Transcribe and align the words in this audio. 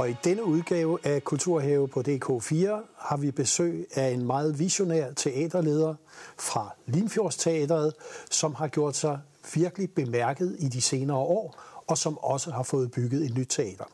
Og 0.00 0.10
i 0.10 0.16
denne 0.24 0.44
udgave 0.44 0.98
af 1.06 1.24
Kulturhave 1.24 1.88
på 1.88 2.00
DK4 2.00 2.68
har 2.96 3.16
vi 3.16 3.30
besøg 3.30 3.86
af 3.94 4.10
en 4.10 4.26
meget 4.26 4.58
visionær 4.58 5.12
teaterleder 5.12 5.94
fra 6.38 6.74
Limfjordsteateret, 6.86 7.94
som 8.30 8.54
har 8.54 8.68
gjort 8.68 8.96
sig 8.96 9.18
virkelig 9.54 9.90
bemærket 9.90 10.56
i 10.58 10.68
de 10.68 10.80
senere 10.80 11.16
år, 11.16 11.62
og 11.86 11.98
som 11.98 12.18
også 12.18 12.50
har 12.50 12.62
fået 12.62 12.90
bygget 12.90 13.24
et 13.24 13.34
nyt 13.34 13.46
teater. 13.50 13.84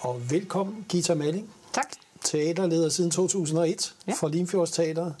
Og 0.00 0.30
velkommen, 0.30 0.86
Gita 0.88 1.14
Malling. 1.14 1.50
Tak. 1.72 1.88
Teaterleder 2.24 2.88
siden 2.88 3.10
2001 3.10 3.94
ja. 4.06 4.12
for 4.12 4.28
Limfjordsteateret. 4.28 5.14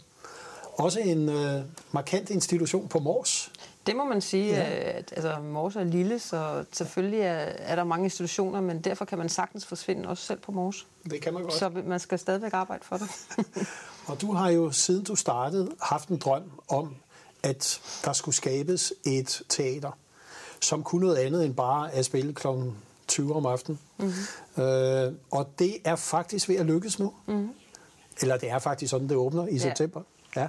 Også 0.72 1.00
en 1.00 1.28
øh, 1.28 1.62
markant 1.92 2.30
institution 2.30 2.88
på 2.88 2.98
Mors. 2.98 3.41
Det 3.86 3.96
må 3.96 4.04
man 4.04 4.20
sige. 4.20 4.48
Ja. 4.48 4.62
At, 4.98 5.12
altså, 5.16 5.38
Mors 5.38 5.76
er 5.76 5.84
lille, 5.84 6.18
så 6.18 6.64
selvfølgelig 6.72 7.20
er, 7.20 7.36
er 7.58 7.76
der 7.76 7.84
mange 7.84 8.04
institutioner, 8.04 8.60
men 8.60 8.80
derfor 8.80 9.04
kan 9.04 9.18
man 9.18 9.28
sagtens 9.28 9.66
forsvinde 9.66 10.08
også 10.08 10.26
selv 10.26 10.40
på 10.40 10.52
Mors. 10.52 10.86
Det 11.10 11.22
kan 11.22 11.34
man 11.34 11.42
godt. 11.42 11.54
Så 11.54 11.70
man 11.84 12.00
skal 12.00 12.18
stadigvæk 12.18 12.52
arbejde 12.52 12.84
for 12.84 12.96
det. 12.96 13.10
og 14.08 14.20
du 14.20 14.32
har 14.32 14.50
jo 14.50 14.70
siden 14.70 15.04
du 15.04 15.14
startede 15.14 15.70
haft 15.80 16.08
en 16.08 16.16
drøm 16.16 16.50
om, 16.68 16.96
at 17.42 17.80
der 18.04 18.12
skulle 18.12 18.34
skabes 18.34 18.92
et 19.04 19.42
teater, 19.48 19.98
som 20.60 20.82
kunne 20.82 21.06
noget 21.06 21.16
andet 21.16 21.44
end 21.44 21.54
bare 21.54 21.92
at 21.92 22.04
spille 22.04 22.34
kl. 22.34 22.46
20 23.08 23.34
om 23.34 23.46
aftenen. 23.46 23.78
Mm-hmm. 23.98 24.62
Øh, 24.62 25.12
og 25.30 25.50
det 25.58 25.76
er 25.84 25.96
faktisk 25.96 26.48
ved 26.48 26.56
at 26.56 26.66
lykkes 26.66 26.98
nu. 26.98 27.14
Mm-hmm. 27.26 27.50
Eller 28.20 28.36
det 28.36 28.50
er 28.50 28.58
faktisk 28.58 28.90
sådan, 28.90 29.08
det 29.08 29.16
åbner 29.16 29.46
i 29.46 29.52
ja. 29.52 29.58
september. 29.58 30.02
Ja. 30.36 30.48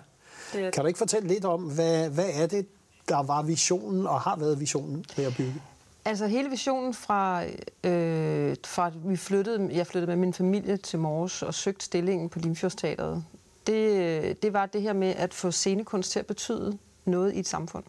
Det 0.53 0.73
Kan 0.73 0.83
du 0.83 0.87
ikke 0.87 0.97
fortælle 0.97 1.27
lidt 1.27 1.45
om, 1.45 1.61
hvad, 1.63 2.09
hvad 2.09 2.29
er 2.33 2.47
det, 2.47 2.67
der 3.09 3.23
var 3.23 3.41
visionen 3.41 4.07
og 4.07 4.21
har 4.21 4.35
været 4.35 4.59
visionen 4.59 5.05
med 5.17 5.25
at 5.25 5.33
bygge? 5.37 5.61
Altså 6.05 6.27
hele 6.27 6.49
visionen 6.49 6.93
fra, 6.93 7.43
øh, 7.83 8.55
fra 8.65 8.91
vi 9.05 9.15
flyttede, 9.15 9.69
jeg 9.71 9.87
flyttede 9.87 10.07
med 10.07 10.15
min 10.15 10.33
familie 10.33 10.77
til 10.77 10.99
Mors 10.99 11.41
og 11.41 11.53
søgte 11.53 11.85
stillingen 11.85 12.29
på 12.29 12.39
Limfjordsteateret, 12.39 13.23
det, 13.67 13.89
øh, 14.23 14.35
det 14.41 14.53
var 14.53 14.65
det 14.65 14.81
her 14.81 14.93
med 14.93 15.15
at 15.17 15.33
få 15.33 15.51
scenekunst 15.51 16.11
til 16.11 16.19
at 16.19 16.25
betyde 16.25 16.77
noget 17.05 17.33
i 17.33 17.39
et 17.39 17.47
samfund. 17.47 17.83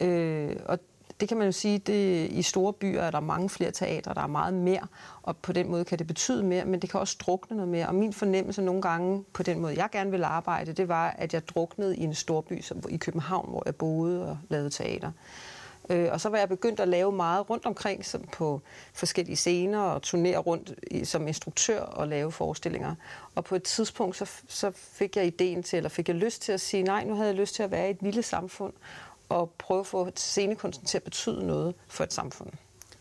Øh, 0.00 0.56
og 0.66 0.78
det 1.20 1.28
kan 1.28 1.36
man 1.36 1.46
jo 1.46 1.52
sige, 1.52 1.78
det, 1.78 2.30
i 2.30 2.42
store 2.42 2.72
byer 2.72 3.02
er 3.02 3.10
der 3.10 3.20
mange 3.20 3.48
flere 3.48 3.70
teatre, 3.70 4.14
der 4.14 4.20
er 4.20 4.26
meget 4.26 4.54
mere, 4.54 4.86
og 5.22 5.36
på 5.36 5.52
den 5.52 5.70
måde 5.70 5.84
kan 5.84 5.98
det 5.98 6.06
betyde 6.06 6.42
mere, 6.42 6.64
men 6.64 6.80
det 6.80 6.90
kan 6.90 7.00
også 7.00 7.16
drukne 7.20 7.56
noget 7.56 7.68
mere. 7.68 7.86
Og 7.86 7.94
min 7.94 8.12
fornemmelse 8.12 8.62
nogle 8.62 8.82
gange, 8.82 9.24
på 9.32 9.42
den 9.42 9.60
måde 9.60 9.74
jeg 9.76 9.88
gerne 9.92 10.10
ville 10.10 10.26
arbejde, 10.26 10.72
det 10.72 10.88
var, 10.88 11.14
at 11.18 11.34
jeg 11.34 11.48
druknede 11.48 11.96
i 11.96 12.02
en 12.02 12.14
stor 12.14 12.40
by, 12.40 12.60
som 12.62 12.82
i 12.88 12.96
København, 12.96 13.48
hvor 13.50 13.62
jeg 13.66 13.76
boede 13.76 14.30
og 14.30 14.38
lavede 14.48 14.70
teater. 14.70 15.10
Øh, 15.90 16.08
og 16.12 16.20
så 16.20 16.28
var 16.28 16.38
jeg 16.38 16.48
begyndt 16.48 16.80
at 16.80 16.88
lave 16.88 17.12
meget 17.12 17.50
rundt 17.50 17.66
omkring 17.66 18.04
som 18.04 18.22
på 18.32 18.60
forskellige 18.94 19.36
scener 19.36 19.80
og 19.80 20.02
turnere 20.02 20.38
rundt 20.38 20.74
i, 20.90 21.04
som 21.04 21.28
instruktør 21.28 21.80
og 21.80 22.08
lave 22.08 22.32
forestillinger. 22.32 22.94
Og 23.34 23.44
på 23.44 23.54
et 23.54 23.62
tidspunkt 23.62 24.16
så, 24.16 24.30
så 24.48 24.70
fik 24.74 25.16
jeg 25.16 25.26
ideen 25.26 25.62
til, 25.62 25.76
eller 25.76 25.88
fik 25.88 26.08
jeg 26.08 26.16
lyst 26.16 26.42
til 26.42 26.52
at 26.52 26.60
sige, 26.60 26.82
nej, 26.82 27.04
nu 27.04 27.14
havde 27.14 27.28
jeg 27.28 27.36
lyst 27.36 27.54
til 27.54 27.62
at 27.62 27.70
være 27.70 27.88
i 27.88 27.90
et 27.90 28.02
lille 28.02 28.22
samfund 28.22 28.72
og 29.28 29.50
prøve 29.58 29.80
at 29.80 29.86
få 29.86 30.10
scenekunsten 30.16 30.86
til 30.86 30.98
at 30.98 31.02
betyde 31.02 31.46
noget 31.46 31.74
for 31.88 32.04
et 32.04 32.12
samfund. 32.12 32.48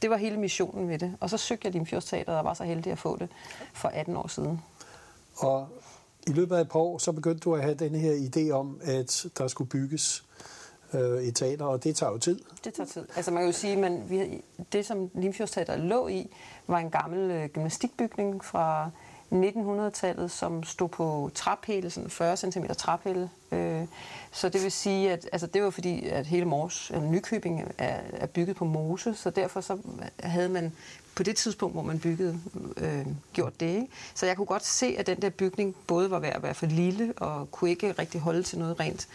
Det 0.01 0.09
var 0.09 0.17
hele 0.17 0.37
missionen 0.37 0.87
med 0.87 0.99
det. 0.99 1.17
Og 1.19 1.29
så 1.29 1.37
søgte 1.37 1.65
jeg 1.65 1.73
Limfjordsteateret 1.73 2.37
og 2.37 2.45
var 2.45 2.53
så 2.53 2.63
heldig 2.63 2.91
at 2.91 2.99
få 2.99 3.17
det 3.17 3.29
for 3.73 3.87
18 3.87 4.15
år 4.15 4.27
siden. 4.27 4.61
Og 5.35 5.67
i 6.27 6.31
løbet 6.31 6.55
af 6.55 6.61
et 6.61 6.69
par 6.69 6.79
år, 6.79 6.97
så 6.97 7.11
begyndte 7.11 7.39
du 7.39 7.55
at 7.55 7.61
have 7.61 7.75
den 7.75 7.95
her 7.95 8.13
idé 8.13 8.51
om, 8.51 8.79
at 8.83 9.25
der 9.37 9.47
skulle 9.47 9.69
bygges 9.69 10.25
øh, 10.93 11.23
et 11.23 11.35
teater, 11.35 11.65
og 11.65 11.83
det 11.83 11.95
tager 11.95 12.11
jo 12.11 12.17
tid. 12.17 12.39
Det 12.63 12.73
tager 12.73 12.87
tid. 12.87 13.07
Altså 13.15 13.31
man 13.31 13.41
kan 13.41 13.51
jo 13.51 13.57
sige, 13.57 13.85
at 13.85 14.73
det 14.73 14.85
som 14.85 15.09
Limfjordsteateret 15.13 15.79
lå 15.79 16.07
i, 16.07 16.29
var 16.67 16.77
en 16.77 16.89
gammel 16.89 17.31
øh, 17.31 17.49
gymnastikbygning 17.49 18.45
fra 18.45 18.89
1900-tallet, 19.31 20.31
som 20.31 20.63
stod 20.63 20.89
på 20.89 21.31
traphæle, 21.35 21.89
sådan 21.89 22.09
40 22.09 22.37
cm 22.37 22.65
traphæle. 22.77 23.29
Øh, 23.51 23.81
så 24.31 24.49
det 24.49 24.63
vil 24.63 24.71
sige, 24.71 25.11
at 25.11 25.29
altså, 25.31 25.47
det 25.47 25.63
var 25.63 25.69
fordi, 25.69 26.07
at 26.07 26.25
hele 26.25 26.45
Mors, 26.45 26.89
eller 26.89 27.09
Nykøbing 27.09 27.71
er, 27.77 27.99
er 28.13 28.25
bygget 28.25 28.55
på 28.55 28.65
mose, 28.65 29.13
så 29.15 29.29
derfor 29.29 29.61
så 29.61 29.77
havde 30.19 30.49
man 30.49 30.71
på 31.15 31.23
det 31.23 31.35
tidspunkt, 31.35 31.75
hvor 31.75 31.81
man 31.81 31.99
byggede, 31.99 32.39
øh, 32.77 33.05
gjort 33.33 33.59
det. 33.59 33.65
Ikke? 33.65 33.87
Så 34.13 34.25
jeg 34.25 34.35
kunne 34.35 34.45
godt 34.45 34.65
se, 34.65 34.95
at 34.97 35.07
den 35.07 35.21
der 35.21 35.29
bygning 35.29 35.75
både 35.87 36.11
var 36.11 36.19
ved 36.19 36.29
at 36.29 36.43
være 36.43 36.53
for 36.53 36.65
lille, 36.65 37.13
og 37.17 37.51
kunne 37.51 37.69
ikke 37.69 37.91
rigtig 37.91 38.21
holde 38.21 38.43
til 38.43 38.59
noget 38.59 38.79
rent, 38.79 39.07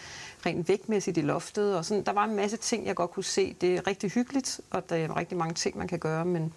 rent 0.46 0.68
vægtmæssigt 0.68 1.16
i 1.16 1.20
loftet. 1.20 1.76
Og 1.76 1.84
sådan, 1.84 2.04
der 2.04 2.12
var 2.12 2.24
en 2.24 2.36
masse 2.36 2.56
ting, 2.56 2.86
jeg 2.86 2.94
godt 2.96 3.10
kunne 3.10 3.24
se. 3.24 3.56
Det 3.60 3.74
er 3.74 3.86
rigtig 3.86 4.10
hyggeligt, 4.10 4.60
og 4.70 4.90
der 4.90 4.96
er 4.96 5.16
rigtig 5.16 5.38
mange 5.38 5.54
ting, 5.54 5.78
man 5.78 5.88
kan 5.88 5.98
gøre, 5.98 6.24
men 6.24 6.52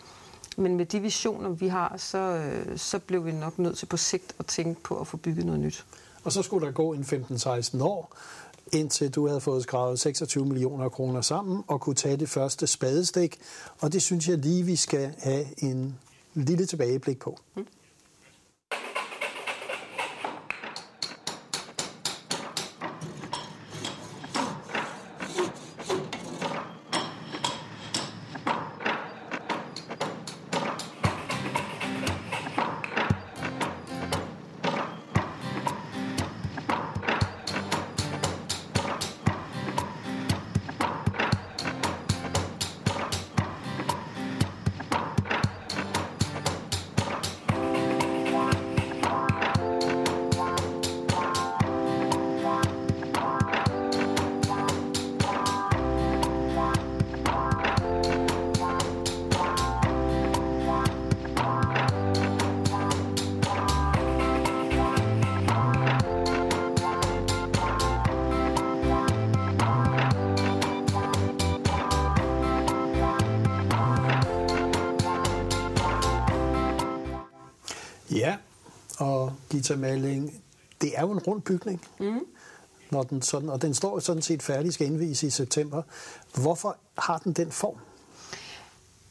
men 0.57 0.77
med 0.77 0.85
de 0.85 0.99
visioner, 0.99 1.49
vi 1.49 1.67
har, 1.67 1.95
så, 1.97 2.17
øh, 2.17 2.77
så 2.77 2.99
blev 2.99 3.25
vi 3.25 3.31
nok 3.31 3.59
nødt 3.59 3.77
til 3.77 3.85
på 3.85 3.97
sigt 3.97 4.35
at 4.39 4.45
tænke 4.45 4.81
på 4.81 4.99
at 4.99 5.07
få 5.07 5.17
bygget 5.17 5.45
noget 5.45 5.61
nyt. 5.61 5.85
Og 6.23 6.31
så 6.31 6.41
skulle 6.41 6.65
der 6.67 6.71
gå 6.73 6.93
en 6.93 7.03
15-16 7.03 7.83
år, 7.83 8.15
indtil 8.71 9.09
du 9.11 9.27
havde 9.27 9.41
fået 9.41 9.63
skrevet 9.63 9.99
26 9.99 10.45
millioner 10.45 10.89
kroner 10.89 11.21
sammen 11.21 11.63
og 11.67 11.81
kunne 11.81 11.95
tage 11.95 12.17
det 12.17 12.29
første 12.29 12.67
spadestik. 12.67 13.39
Og 13.79 13.93
det 13.93 14.01
synes 14.01 14.27
jeg 14.27 14.37
lige, 14.37 14.63
vi 14.63 14.75
skal 14.75 15.13
have 15.19 15.45
en 15.63 15.99
lille 16.33 16.65
tilbageblik 16.65 17.19
på. 17.19 17.37
Mm. 17.55 17.67
Malling, 79.77 80.43
det 80.81 80.91
er 80.95 81.01
jo 81.01 81.11
en 81.11 81.19
rund 81.19 81.41
bygning. 81.41 81.81
Mm. 81.99 82.19
Når 82.91 83.03
den 83.03 83.21
sådan, 83.21 83.49
og 83.49 83.61
den 83.61 83.73
står 83.73 83.99
sådan 83.99 84.21
set 84.21 84.43
færdig, 84.43 84.73
skal 84.73 84.87
indvise 84.87 85.27
i 85.27 85.29
september. 85.29 85.81
Hvorfor 86.41 86.77
har 86.97 87.17
den 87.17 87.33
den 87.33 87.51
form? 87.51 87.77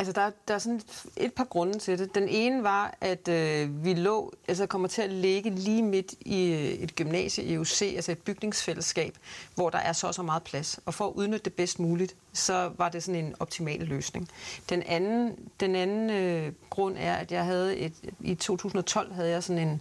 Altså, 0.02 0.12
der, 0.12 0.30
der 0.48 0.54
er 0.54 0.58
sådan 0.58 0.80
et 1.16 1.34
par 1.34 1.44
grunde 1.44 1.78
til 1.78 1.98
det. 1.98 2.14
Den 2.14 2.28
ene 2.28 2.62
var, 2.62 2.94
at 3.00 3.28
øh, 3.28 3.84
vi 3.84 3.94
lå, 3.94 4.32
altså 4.48 4.66
kommer 4.66 4.88
til 4.88 5.02
at 5.02 5.10
ligge 5.10 5.50
lige 5.50 5.82
midt 5.82 6.14
i 6.20 6.52
øh, 6.52 6.60
et 6.60 6.94
gymnasie 6.94 7.52
EUC, 7.52 7.82
altså 7.82 8.12
et 8.12 8.18
bygningsfællesskab, 8.18 9.16
hvor 9.54 9.70
der 9.70 9.78
er 9.78 9.92
så 9.92 10.06
og 10.06 10.14
så 10.14 10.22
meget 10.22 10.42
plads. 10.42 10.80
Og 10.86 10.94
for 10.94 11.06
at 11.06 11.12
udnytte 11.12 11.44
det 11.44 11.52
bedst 11.52 11.78
muligt, 11.78 12.16
så 12.32 12.72
var 12.76 12.88
det 12.88 13.02
sådan 13.02 13.24
en 13.24 13.34
optimal 13.40 13.80
løsning. 13.80 14.28
Den 14.68 14.82
anden, 14.82 15.36
den 15.60 15.76
anden 15.76 16.10
øh, 16.10 16.52
grund 16.70 16.96
er, 16.98 17.14
at 17.14 17.32
jeg 17.32 17.44
havde 17.44 17.76
et, 17.76 17.92
i 18.20 18.34
2012 18.34 19.12
havde 19.12 19.30
jeg 19.30 19.42
sådan 19.42 19.68
en, 19.68 19.80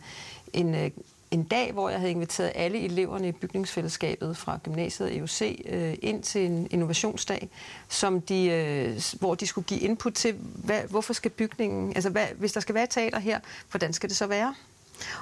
en 0.53 0.75
øh, 0.75 0.91
en 1.31 1.43
dag, 1.43 1.71
hvor 1.71 1.89
jeg 1.89 1.99
havde 1.99 2.11
inviteret 2.11 2.51
alle 2.55 2.79
eleverne 2.79 3.27
i 3.27 3.31
bygningsfællesskabet 3.31 4.37
fra 4.37 4.59
gymnasiet 4.63 5.17
EUC 5.17 5.65
øh, 5.65 5.97
ind 6.01 6.23
til 6.23 6.45
en 6.45 6.67
innovationsdag, 6.71 7.49
som 7.89 8.21
de, 8.21 8.45
øh, 8.45 9.01
hvor 9.19 9.35
de 9.35 9.47
skulle 9.47 9.65
give 9.65 9.79
input 9.79 10.13
til, 10.13 10.35
hvad, 10.39 10.81
hvorfor 10.89 11.13
skal 11.13 11.31
bygningen, 11.31 11.93
altså 11.95 12.09
hvad, 12.09 12.25
hvis 12.37 12.53
der 12.53 12.59
skal 12.59 12.75
være 12.75 12.87
teater 12.87 13.19
her, 13.19 13.39
hvordan 13.71 13.93
skal 13.93 14.09
det 14.09 14.17
så 14.17 14.27
være? 14.27 14.55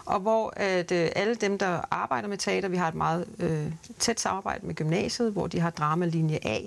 Og 0.06 0.20
hvor 0.20 0.54
at, 0.56 0.92
øh, 0.92 1.10
alle 1.16 1.36
dem, 1.36 1.58
der 1.58 1.82
arbejder 1.92 2.28
med 2.28 2.38
teater, 2.38 2.70
vi 2.70 2.78
har 2.78 2.88
et 2.88 2.96
meget 2.96 3.28
øh, 3.40 3.72
tæt 4.00 4.20
samarbejde 4.20 4.66
med 4.66 4.76
gymnasiet, 4.76 5.32
hvor 5.32 5.48
de 5.48 5.60
har 5.60 5.70
dramalinje 5.70 6.40
A, 6.42 6.60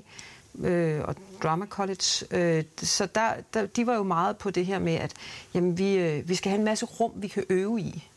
øh, 0.60 1.00
og 1.04 1.16
Drama 1.42 1.66
College. 1.66 2.26
Øh, 2.30 2.64
så 2.76 3.06
der, 3.06 3.30
der, 3.54 3.66
de 3.66 3.86
var 3.86 3.94
jo 3.94 4.02
meget 4.02 4.36
på 4.36 4.50
det 4.50 4.66
her 4.66 4.78
med, 4.78 4.94
at 4.94 5.12
jamen, 5.54 5.78
vi, 5.78 5.94
øh, 5.94 6.28
vi 6.28 6.34
skal 6.34 6.50
have 6.50 6.58
en 6.58 6.64
masse 6.64 6.86
rum, 6.86 7.12
vi 7.14 7.28
kan 7.28 7.44
øve 7.48 7.80
i. 7.80 8.08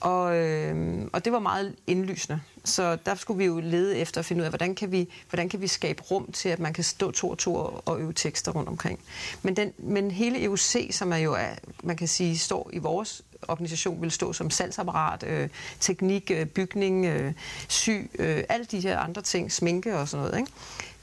Og, 0.00 0.36
øh, 0.36 1.08
og 1.12 1.24
det 1.24 1.32
var 1.32 1.38
meget 1.38 1.76
indlysende. 1.86 2.40
Så 2.64 2.98
der 3.06 3.14
skulle 3.14 3.38
vi 3.38 3.44
jo 3.44 3.60
lede 3.60 3.96
efter 3.96 4.18
at 4.18 4.24
finde 4.24 4.40
ud 4.40 4.44
af, 4.44 4.50
hvordan 4.50 4.74
kan 4.74 4.92
vi, 4.92 5.08
hvordan 5.30 5.48
kan 5.48 5.60
vi 5.60 5.66
skabe 5.66 6.02
rum 6.02 6.32
til, 6.32 6.48
at 6.48 6.58
man 6.58 6.72
kan 6.72 6.84
stå 6.84 7.10
to 7.10 7.28
og 7.28 7.38
to 7.38 7.54
og 7.84 8.00
øve 8.00 8.12
tekster 8.12 8.52
rundt 8.52 8.68
omkring. 8.68 9.00
Men, 9.42 9.56
den, 9.56 9.72
men 9.78 10.10
hele 10.10 10.44
EUC, 10.44 10.88
som 10.90 11.12
er 11.12 11.16
jo, 11.16 11.34
er, 11.34 11.54
man 11.82 11.96
kan 11.96 12.08
sige, 12.08 12.38
står 12.38 12.70
i 12.72 12.78
vores 12.78 13.22
organisation, 13.48 14.02
vil 14.02 14.10
stå 14.10 14.32
som 14.32 14.50
salgsapparat, 14.50 15.22
øh, 15.22 15.48
teknik, 15.80 16.30
øh, 16.30 16.46
bygning, 16.46 17.06
øh, 17.06 17.32
sy, 17.68 17.90
øh, 18.18 18.44
alle 18.48 18.64
de 18.64 18.80
her 18.80 18.98
andre 18.98 19.22
ting, 19.22 19.52
sminke 19.52 19.98
og 19.98 20.08
sådan 20.08 20.26
noget. 20.26 20.38
Ikke? 20.38 20.52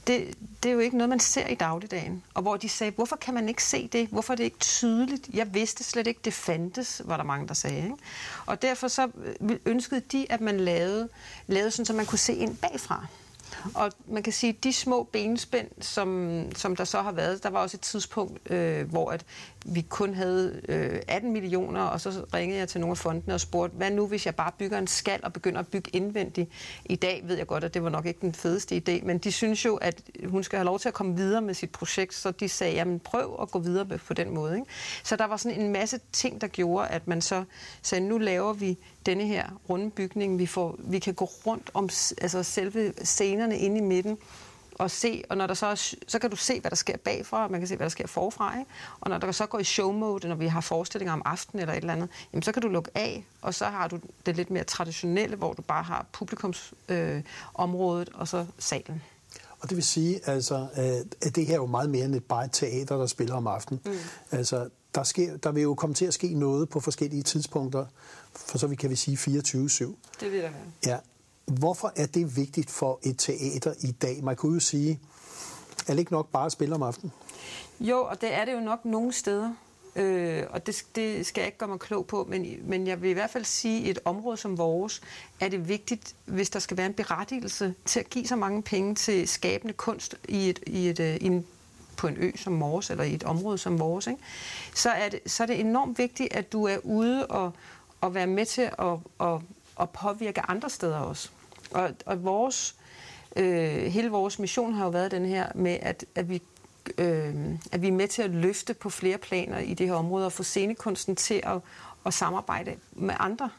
Det, 0.06 0.34
det 0.62 0.68
er 0.68 0.72
jo 0.72 0.78
ikke 0.78 0.96
noget, 0.96 1.08
man 1.08 1.20
ser 1.20 1.46
i 1.46 1.54
dagligdagen. 1.54 2.22
Og 2.34 2.42
hvor 2.42 2.56
de 2.56 2.68
sagde, 2.68 2.92
hvorfor 2.92 3.16
kan 3.16 3.34
man 3.34 3.48
ikke 3.48 3.62
se 3.64 3.88
det? 3.88 4.08
Hvorfor 4.08 4.32
er 4.32 4.36
det 4.36 4.44
ikke 4.44 4.58
tydeligt? 4.58 5.28
Jeg 5.34 5.54
vidste 5.54 5.84
slet 5.84 6.06
ikke, 6.06 6.20
det 6.24 6.34
fandtes, 6.34 7.02
var 7.04 7.16
der 7.16 7.24
mange, 7.24 7.48
der 7.48 7.54
sagde. 7.54 7.76
Ikke? 7.76 7.96
Og 8.46 8.62
derfor 8.62 8.88
så 8.88 9.08
øh, 9.40 9.56
ønskede 9.64 10.00
de, 10.00 10.26
at 10.30 10.40
man 10.40 10.60
lavede, 10.60 11.08
lavede 11.46 11.70
sådan, 11.70 11.86
så 11.86 11.92
man 11.92 12.06
kunne 12.06 12.18
se 12.18 12.34
ind 12.34 12.56
bagfra. 12.56 13.06
Og 13.74 13.92
man 14.06 14.22
kan 14.22 14.32
sige, 14.32 14.52
at 14.58 14.64
de 14.64 14.72
små 14.72 15.02
benspænd, 15.02 15.68
som, 15.80 16.42
som 16.54 16.76
der 16.76 16.84
så 16.84 17.02
har 17.02 17.12
været, 17.12 17.42
der 17.42 17.50
var 17.50 17.60
også 17.60 17.76
et 17.76 17.80
tidspunkt, 17.80 18.50
øh, 18.50 18.90
hvor 18.90 19.10
at 19.10 19.24
vi 19.64 19.80
kun 19.80 20.14
havde 20.14 20.60
øh, 20.68 21.00
18 21.08 21.32
millioner, 21.32 21.82
og 21.82 22.00
så 22.00 22.24
ringede 22.34 22.58
jeg 22.58 22.68
til 22.68 22.80
nogle 22.80 22.92
af 22.92 22.98
fondene 22.98 23.34
og 23.34 23.40
spurgte, 23.40 23.76
hvad 23.76 23.90
nu, 23.90 24.06
hvis 24.06 24.26
jeg 24.26 24.34
bare 24.34 24.52
bygger 24.58 24.78
en 24.78 24.86
skal 24.86 25.20
og 25.22 25.32
begynder 25.32 25.58
at 25.58 25.68
bygge 25.68 25.90
indvendigt? 25.92 26.50
I 26.84 26.96
dag 26.96 27.22
ved 27.24 27.36
jeg 27.36 27.46
godt, 27.46 27.64
at 27.64 27.74
det 27.74 27.82
var 27.82 27.88
nok 27.88 28.06
ikke 28.06 28.20
den 28.20 28.34
fedeste 28.34 28.82
idé, 28.88 29.04
men 29.04 29.18
de 29.18 29.32
synes 29.32 29.64
jo, 29.64 29.76
at 29.76 30.02
hun 30.24 30.42
skal 30.42 30.56
have 30.56 30.64
lov 30.64 30.78
til 30.78 30.88
at 30.88 30.94
komme 30.94 31.16
videre 31.16 31.42
med 31.42 31.54
sit 31.54 31.70
projekt, 31.70 32.14
så 32.14 32.30
de 32.30 32.48
sagde, 32.48 32.74
jamen 32.74 33.00
prøv 33.00 33.38
at 33.42 33.50
gå 33.50 33.58
videre 33.58 33.98
på 33.98 34.14
den 34.14 34.34
måde. 34.34 34.54
Ikke? 34.54 34.70
Så 35.02 35.16
der 35.16 35.24
var 35.24 35.36
sådan 35.36 35.60
en 35.60 35.72
masse 35.72 36.00
ting, 36.12 36.40
der 36.40 36.46
gjorde, 36.46 36.88
at 36.88 37.08
man 37.08 37.22
så 37.22 37.44
sagde, 37.82 38.08
nu 38.08 38.18
laver 38.18 38.52
vi 38.52 38.78
denne 39.06 39.26
her 39.26 39.60
runde 39.68 39.90
bygning. 39.90 40.38
Vi, 40.38 40.46
får, 40.46 40.76
vi 40.78 40.98
kan 40.98 41.14
gå 41.14 41.24
rundt 41.46 41.70
om 41.74 41.84
altså 42.20 42.42
selve 42.42 42.92
scenerne 43.04 43.58
inde 43.58 43.78
i 43.78 43.80
midten 43.80 44.18
og 44.78 44.90
se, 44.90 45.24
og 45.28 45.36
når 45.36 45.46
der 45.46 45.54
så, 45.54 45.66
er, 45.66 45.74
så 46.08 46.18
kan 46.18 46.30
du 46.30 46.36
se, 46.36 46.60
hvad 46.60 46.70
der 46.70 46.76
sker 46.76 46.96
bagfra, 46.96 47.44
og 47.44 47.50
man 47.50 47.60
kan 47.60 47.68
se, 47.68 47.76
hvad 47.76 47.84
der 47.84 47.90
sker 47.90 48.06
forfra. 48.06 48.58
Ikke? 48.58 48.70
Og 49.00 49.10
når 49.10 49.18
der 49.18 49.32
så 49.32 49.46
går 49.46 49.58
i 49.58 49.64
show 49.64 49.92
mode, 49.92 50.28
når 50.28 50.34
vi 50.34 50.46
har 50.46 50.60
forestillinger 50.60 51.12
om 51.12 51.22
aftenen 51.24 51.60
eller 51.60 51.72
et 51.72 51.76
eller 51.80 51.92
andet, 51.92 52.08
jamen, 52.32 52.42
så 52.42 52.52
kan 52.52 52.62
du 52.62 52.68
lukke 52.68 52.90
af, 52.94 53.24
og 53.42 53.54
så 53.54 53.64
har 53.64 53.88
du 53.88 53.98
det 54.26 54.36
lidt 54.36 54.50
mere 54.50 54.64
traditionelle, 54.64 55.36
hvor 55.36 55.52
du 55.52 55.62
bare 55.62 55.82
har 55.82 56.06
publikumsområdet 56.12 58.08
øh, 58.08 58.20
og 58.20 58.28
så 58.28 58.46
salen. 58.58 59.02
Og 59.60 59.68
det 59.68 59.76
vil 59.76 59.84
sige, 59.84 60.28
altså, 60.28 60.66
at 61.22 61.36
det 61.36 61.46
her 61.46 61.54
er 61.54 61.58
jo 61.58 61.66
meget 61.66 61.90
mere 61.90 62.04
end 62.04 62.14
et 62.14 62.24
bare 62.24 62.48
teater, 62.52 62.96
der 62.96 63.06
spiller 63.06 63.34
om 63.34 63.46
aftenen. 63.46 63.80
Mm. 63.84 63.92
Altså, 64.30 64.68
der, 64.96 65.02
sker, 65.02 65.36
der 65.36 65.52
vil 65.52 65.62
jo 65.62 65.74
komme 65.74 65.94
til 65.94 66.04
at 66.04 66.14
ske 66.14 66.34
noget 66.34 66.68
på 66.68 66.80
forskellige 66.80 67.22
tidspunkter, 67.22 67.86
for 68.32 68.58
så 68.58 68.66
vi 68.66 68.76
kan 68.76 68.90
vi 68.90 68.96
sige 68.96 69.16
24-7. 69.16 69.84
Det 70.20 70.32
vil 70.32 70.42
der 70.42 70.50
være. 70.50 70.52
Ja. 70.86 70.98
Hvorfor 71.46 71.92
er 71.96 72.06
det 72.06 72.36
vigtigt 72.36 72.70
for 72.70 73.00
et 73.02 73.18
teater 73.18 73.74
i 73.80 73.90
dag? 73.90 74.24
Man 74.24 74.36
kunne 74.36 74.54
jo 74.54 74.60
sige, 74.60 75.00
er 75.86 75.92
det 75.92 75.98
ikke 75.98 76.12
nok 76.12 76.28
bare 76.28 76.46
at 76.46 76.52
spille 76.52 76.74
om 76.74 76.82
aftenen? 76.82 77.12
Jo, 77.80 78.04
og 78.04 78.20
det 78.20 78.34
er 78.34 78.44
det 78.44 78.52
jo 78.52 78.60
nok 78.60 78.84
nogle 78.84 79.12
steder. 79.12 79.54
Øh, 79.96 80.44
og 80.50 80.66
det, 80.66 80.86
det 80.94 81.26
skal 81.26 81.40
jeg 81.40 81.46
ikke 81.46 81.58
gøre 81.58 81.68
mig 81.68 81.78
klog 81.78 82.06
på, 82.06 82.26
men, 82.28 82.46
men 82.62 82.86
jeg 82.86 83.02
vil 83.02 83.10
i 83.10 83.12
hvert 83.12 83.30
fald 83.30 83.44
sige, 83.44 83.84
at 83.84 83.90
et 83.90 83.98
område 84.04 84.36
som 84.36 84.58
vores 84.58 85.02
er 85.40 85.48
det 85.48 85.68
vigtigt, 85.68 86.14
hvis 86.24 86.50
der 86.50 86.58
skal 86.58 86.76
være 86.76 86.86
en 86.86 86.94
berettigelse 86.94 87.74
til 87.84 88.00
at 88.00 88.10
give 88.10 88.26
så 88.26 88.36
mange 88.36 88.62
penge 88.62 88.94
til 88.94 89.28
skabende 89.28 89.74
kunst 89.74 90.14
i, 90.28 90.48
et, 90.48 90.60
i, 90.66 90.88
et, 90.88 91.00
øh, 91.00 91.16
i 91.16 91.26
en 91.26 91.46
på 91.96 92.06
en 92.06 92.16
ø 92.16 92.30
som 92.36 92.60
vores, 92.60 92.90
eller 92.90 93.04
i 93.04 93.14
et 93.14 93.24
område 93.24 93.58
som 93.58 93.78
vores, 93.78 94.06
ikke? 94.06 94.20
Så, 94.74 94.90
er 94.90 95.08
det, 95.08 95.20
så 95.26 95.42
er 95.42 95.46
det 95.46 95.60
enormt 95.60 95.98
vigtigt, 95.98 96.34
at 96.34 96.52
du 96.52 96.66
er 96.66 96.76
ude 96.82 97.26
og, 97.26 97.52
og 98.00 98.14
være 98.14 98.26
med 98.26 98.46
til 98.46 98.62
at, 98.78 98.98
at, 99.20 99.40
at 99.80 99.90
påvirke 99.90 100.40
andre 100.50 100.70
steder 100.70 100.98
også. 100.98 101.30
Og, 101.70 101.90
og 102.06 102.24
vores, 102.24 102.74
øh, 103.36 103.82
hele 103.82 104.08
vores 104.08 104.38
mission 104.38 104.72
har 104.72 104.84
jo 104.84 104.90
været 104.90 105.10
den 105.10 105.26
her 105.26 105.46
med, 105.54 105.78
at, 105.82 106.04
at 106.14 106.28
vi 106.28 106.42
øh, 106.98 107.34
at 107.72 107.82
vi 107.82 107.88
er 107.88 107.92
med 107.92 108.08
til 108.08 108.22
at 108.22 108.30
løfte 108.30 108.74
på 108.74 108.90
flere 108.90 109.18
planer 109.18 109.58
i 109.58 109.74
det 109.74 109.86
her 109.86 109.94
område 109.94 110.26
og 110.26 110.32
få 110.32 110.42
scenekunsten 110.42 111.16
til 111.16 111.40
at, 111.44 111.60
at 112.06 112.14
samarbejde 112.14 112.76
med 112.92 113.14
andre. 113.18 113.50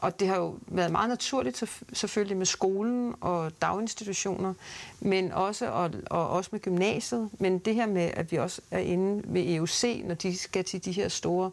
Og 0.00 0.20
det 0.20 0.28
har 0.28 0.36
jo 0.36 0.54
været 0.66 0.92
meget 0.92 1.08
naturligt 1.08 1.64
selvfølgelig 1.92 2.36
med 2.36 2.46
skolen 2.46 3.14
og 3.20 3.52
daginstitutioner, 3.62 4.54
men 5.00 5.32
også, 5.32 5.70
og, 5.70 5.90
og 6.10 6.28
også 6.28 6.48
med 6.52 6.60
gymnasiet. 6.60 7.30
Men 7.38 7.58
det 7.58 7.74
her 7.74 7.86
med, 7.86 8.10
at 8.14 8.32
vi 8.32 8.36
også 8.36 8.60
er 8.70 8.78
inde 8.78 9.22
ved 9.26 9.54
EUC, 9.54 10.02
når 10.04 10.14
de 10.14 10.38
skal 10.38 10.64
til 10.64 10.84
de 10.84 10.92
her 10.92 11.08
store 11.08 11.50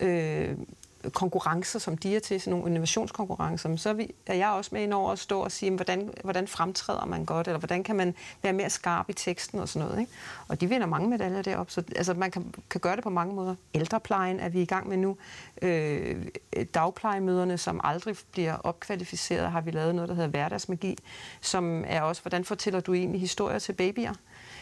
øh, 0.00 0.56
konkurrencer, 1.12 1.78
som 1.78 1.96
de 1.96 2.16
er 2.16 2.20
til, 2.20 2.40
sådan 2.40 2.50
nogle 2.50 2.66
innovationskonkurrencer, 2.66 3.76
så 3.76 3.88
er, 3.88 3.92
vi, 3.92 4.14
er 4.26 4.34
jeg 4.34 4.48
også 4.48 4.70
med 4.72 4.82
ind 4.82 4.92
over 4.92 5.12
at 5.12 5.18
stå 5.18 5.40
og 5.40 5.52
sige, 5.52 5.70
hvordan, 5.70 6.10
hvordan 6.24 6.48
fremtræder 6.48 7.04
man 7.04 7.24
godt, 7.24 7.48
eller 7.48 7.58
hvordan 7.58 7.82
kan 7.82 7.96
man 7.96 8.14
være 8.42 8.52
mere 8.52 8.70
skarp 8.70 9.10
i 9.10 9.12
teksten 9.12 9.58
og 9.58 9.68
sådan 9.68 9.88
noget. 9.88 10.00
Ikke? 10.00 10.12
Og 10.48 10.60
de 10.60 10.68
vinder 10.68 10.86
mange 10.86 11.08
medaljer 11.08 11.42
deroppe, 11.42 11.72
så 11.72 11.82
altså, 11.96 12.14
man 12.14 12.30
kan, 12.30 12.54
kan 12.70 12.80
gøre 12.80 12.96
det 12.96 13.04
på 13.04 13.10
mange 13.10 13.34
måder. 13.34 13.54
Ældreplejen 13.74 14.40
er 14.40 14.48
vi 14.48 14.62
i 14.62 14.66
gang 14.66 14.88
med 14.88 14.96
nu. 14.96 15.16
Øh, 15.62 16.26
dagplejemøderne, 16.74 17.58
som 17.58 17.80
aldrig 17.84 18.16
bliver 18.32 18.54
opkvalificeret, 18.54 19.50
har 19.50 19.60
vi 19.60 19.70
lavet 19.70 19.94
noget, 19.94 20.08
der 20.08 20.14
hedder 20.14 20.28
hverdagsmagi, 20.28 20.98
som 21.40 21.84
er 21.86 22.02
også, 22.02 22.22
hvordan 22.22 22.44
fortæller 22.44 22.80
du 22.80 22.94
egentlig 22.94 23.20
historier 23.20 23.58
til 23.58 23.72
babyer? 23.72 24.14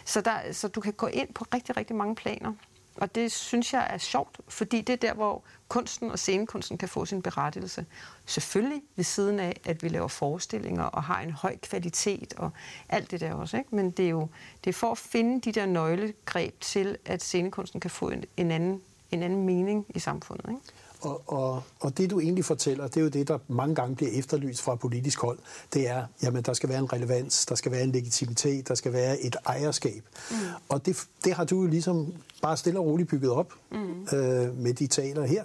Så, 0.04 0.20
der, 0.20 0.52
så 0.52 0.68
du 0.68 0.80
kan 0.80 0.92
gå 0.92 1.06
ind 1.06 1.34
på 1.34 1.44
rigtig, 1.54 1.76
rigtig 1.76 1.96
mange 1.96 2.14
planer. 2.14 2.52
Og 2.96 3.14
det 3.14 3.32
synes 3.32 3.72
jeg 3.72 3.86
er 3.90 3.98
sjovt, 3.98 4.40
fordi 4.48 4.80
det 4.80 4.92
er 4.92 4.96
der, 4.96 5.14
hvor 5.14 5.42
kunsten 5.68 6.10
og 6.10 6.18
scenekunsten 6.18 6.78
kan 6.78 6.88
få 6.88 7.04
sin 7.04 7.22
berettigelse. 7.22 7.86
Selvfølgelig 8.26 8.82
ved 8.96 9.04
siden 9.04 9.40
af, 9.40 9.60
at 9.64 9.82
vi 9.82 9.88
laver 9.88 10.08
forestillinger 10.08 10.84
og 10.84 11.02
har 11.02 11.20
en 11.20 11.30
høj 11.30 11.56
kvalitet 11.56 12.34
og 12.36 12.50
alt 12.88 13.10
det 13.10 13.20
der 13.20 13.34
også. 13.34 13.56
Ikke? 13.56 13.76
Men 13.76 13.90
det 13.90 14.04
er 14.04 14.10
jo 14.10 14.28
det 14.64 14.70
er 14.70 14.74
for 14.74 14.90
at 14.90 14.98
finde 14.98 15.40
de 15.40 15.52
der 15.52 15.66
nøglegreb 15.66 16.60
til, 16.60 16.96
at 17.04 17.22
scenekunsten 17.22 17.80
kan 17.80 17.90
få 17.90 18.08
en, 18.08 18.24
en, 18.36 18.50
anden, 18.50 18.82
en 19.10 19.22
anden 19.22 19.46
mening 19.46 19.86
i 19.88 19.98
samfundet. 19.98 20.48
Ikke? 20.48 20.60
Og, 21.02 21.22
og, 21.26 21.62
og 21.80 21.98
det 21.98 22.10
du 22.10 22.20
egentlig 22.20 22.44
fortæller, 22.44 22.86
det 22.86 22.96
er 22.96 23.00
jo 23.00 23.08
det, 23.08 23.28
der 23.28 23.38
mange 23.48 23.74
gange 23.74 23.96
bliver 23.96 24.12
efterlyst 24.12 24.62
fra 24.62 24.74
politisk 24.74 25.20
hold. 25.20 25.38
Det 25.72 25.88
er, 25.88 26.06
jamen 26.22 26.42
der 26.42 26.52
skal 26.52 26.68
være 26.68 26.78
en 26.78 26.92
relevans, 26.92 27.46
der 27.46 27.54
skal 27.54 27.72
være 27.72 27.82
en 27.82 27.92
legitimitet, 27.92 28.68
der 28.68 28.74
skal 28.74 28.92
være 28.92 29.20
et 29.20 29.36
ejerskab. 29.46 30.04
Mm. 30.30 30.36
Og 30.68 30.86
det, 30.86 31.06
det 31.24 31.34
har 31.34 31.44
du 31.44 31.62
jo 31.62 31.66
ligesom 31.66 32.14
bare 32.42 32.56
stille 32.56 32.78
og 32.78 32.86
roligt 32.86 33.08
bygget 33.08 33.30
op 33.30 33.52
mm. 33.70 34.02
øh, 34.02 34.58
med 34.58 34.74
de 34.74 34.86
taler 34.86 35.24
her. 35.24 35.44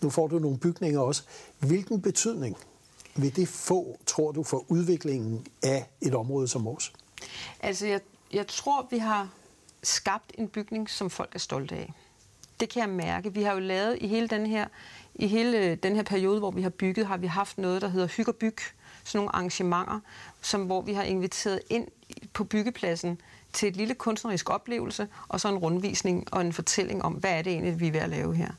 Nu 0.00 0.10
får 0.10 0.26
du 0.26 0.38
nogle 0.38 0.58
bygninger 0.58 1.00
også. 1.00 1.22
Hvilken 1.58 2.02
betydning 2.02 2.56
vil 3.16 3.36
det 3.36 3.48
få, 3.48 3.98
tror 4.06 4.32
du, 4.32 4.42
for 4.42 4.64
udviklingen 4.68 5.46
af 5.62 5.86
et 6.00 6.14
område 6.14 6.48
som 6.48 6.64
vores? 6.64 6.92
Altså, 7.60 7.86
jeg, 7.86 8.00
jeg 8.32 8.46
tror, 8.46 8.86
vi 8.90 8.98
har 8.98 9.28
skabt 9.82 10.32
en 10.38 10.48
bygning, 10.48 10.90
som 10.90 11.10
folk 11.10 11.34
er 11.34 11.38
stolte 11.38 11.74
af 11.74 11.92
det 12.60 12.68
kan 12.68 12.80
jeg 12.80 12.88
mærke. 12.88 13.34
Vi 13.34 13.42
har 13.42 13.52
jo 13.52 13.58
lavet 13.58 13.98
i 14.00 14.06
hele 14.06 14.28
den 14.28 14.46
her, 14.46 14.66
i 15.14 15.26
hele 15.26 15.58
øh, 15.58 15.76
den 15.82 15.96
her 15.96 16.02
periode, 16.02 16.38
hvor 16.38 16.50
vi 16.50 16.62
har 16.62 16.70
bygget, 16.70 17.06
har 17.06 17.16
vi 17.16 17.26
haft 17.26 17.58
noget, 17.58 17.82
der 17.82 17.88
hedder 17.88 18.06
Hyg 18.06 18.28
og 18.28 18.34
Byg. 18.36 18.56
Sådan 19.04 19.18
nogle 19.18 19.34
arrangementer, 19.34 20.00
som, 20.42 20.62
hvor 20.62 20.82
vi 20.82 20.92
har 20.92 21.02
inviteret 21.02 21.60
ind 21.70 21.88
på 22.32 22.44
byggepladsen 22.44 23.20
til 23.52 23.68
et 23.68 23.76
lille 23.76 23.94
kunstnerisk 23.94 24.50
oplevelse, 24.50 25.08
og 25.28 25.40
så 25.40 25.48
en 25.48 25.58
rundvisning 25.58 26.34
og 26.34 26.40
en 26.40 26.52
fortælling 26.52 27.04
om, 27.04 27.12
hvad 27.12 27.30
er 27.30 27.42
det 27.42 27.52
egentlig, 27.52 27.80
vi 27.80 27.88
er 27.88 27.92
ved 27.92 28.00
at 28.00 28.08
lave 28.08 28.34
her. 28.34 28.50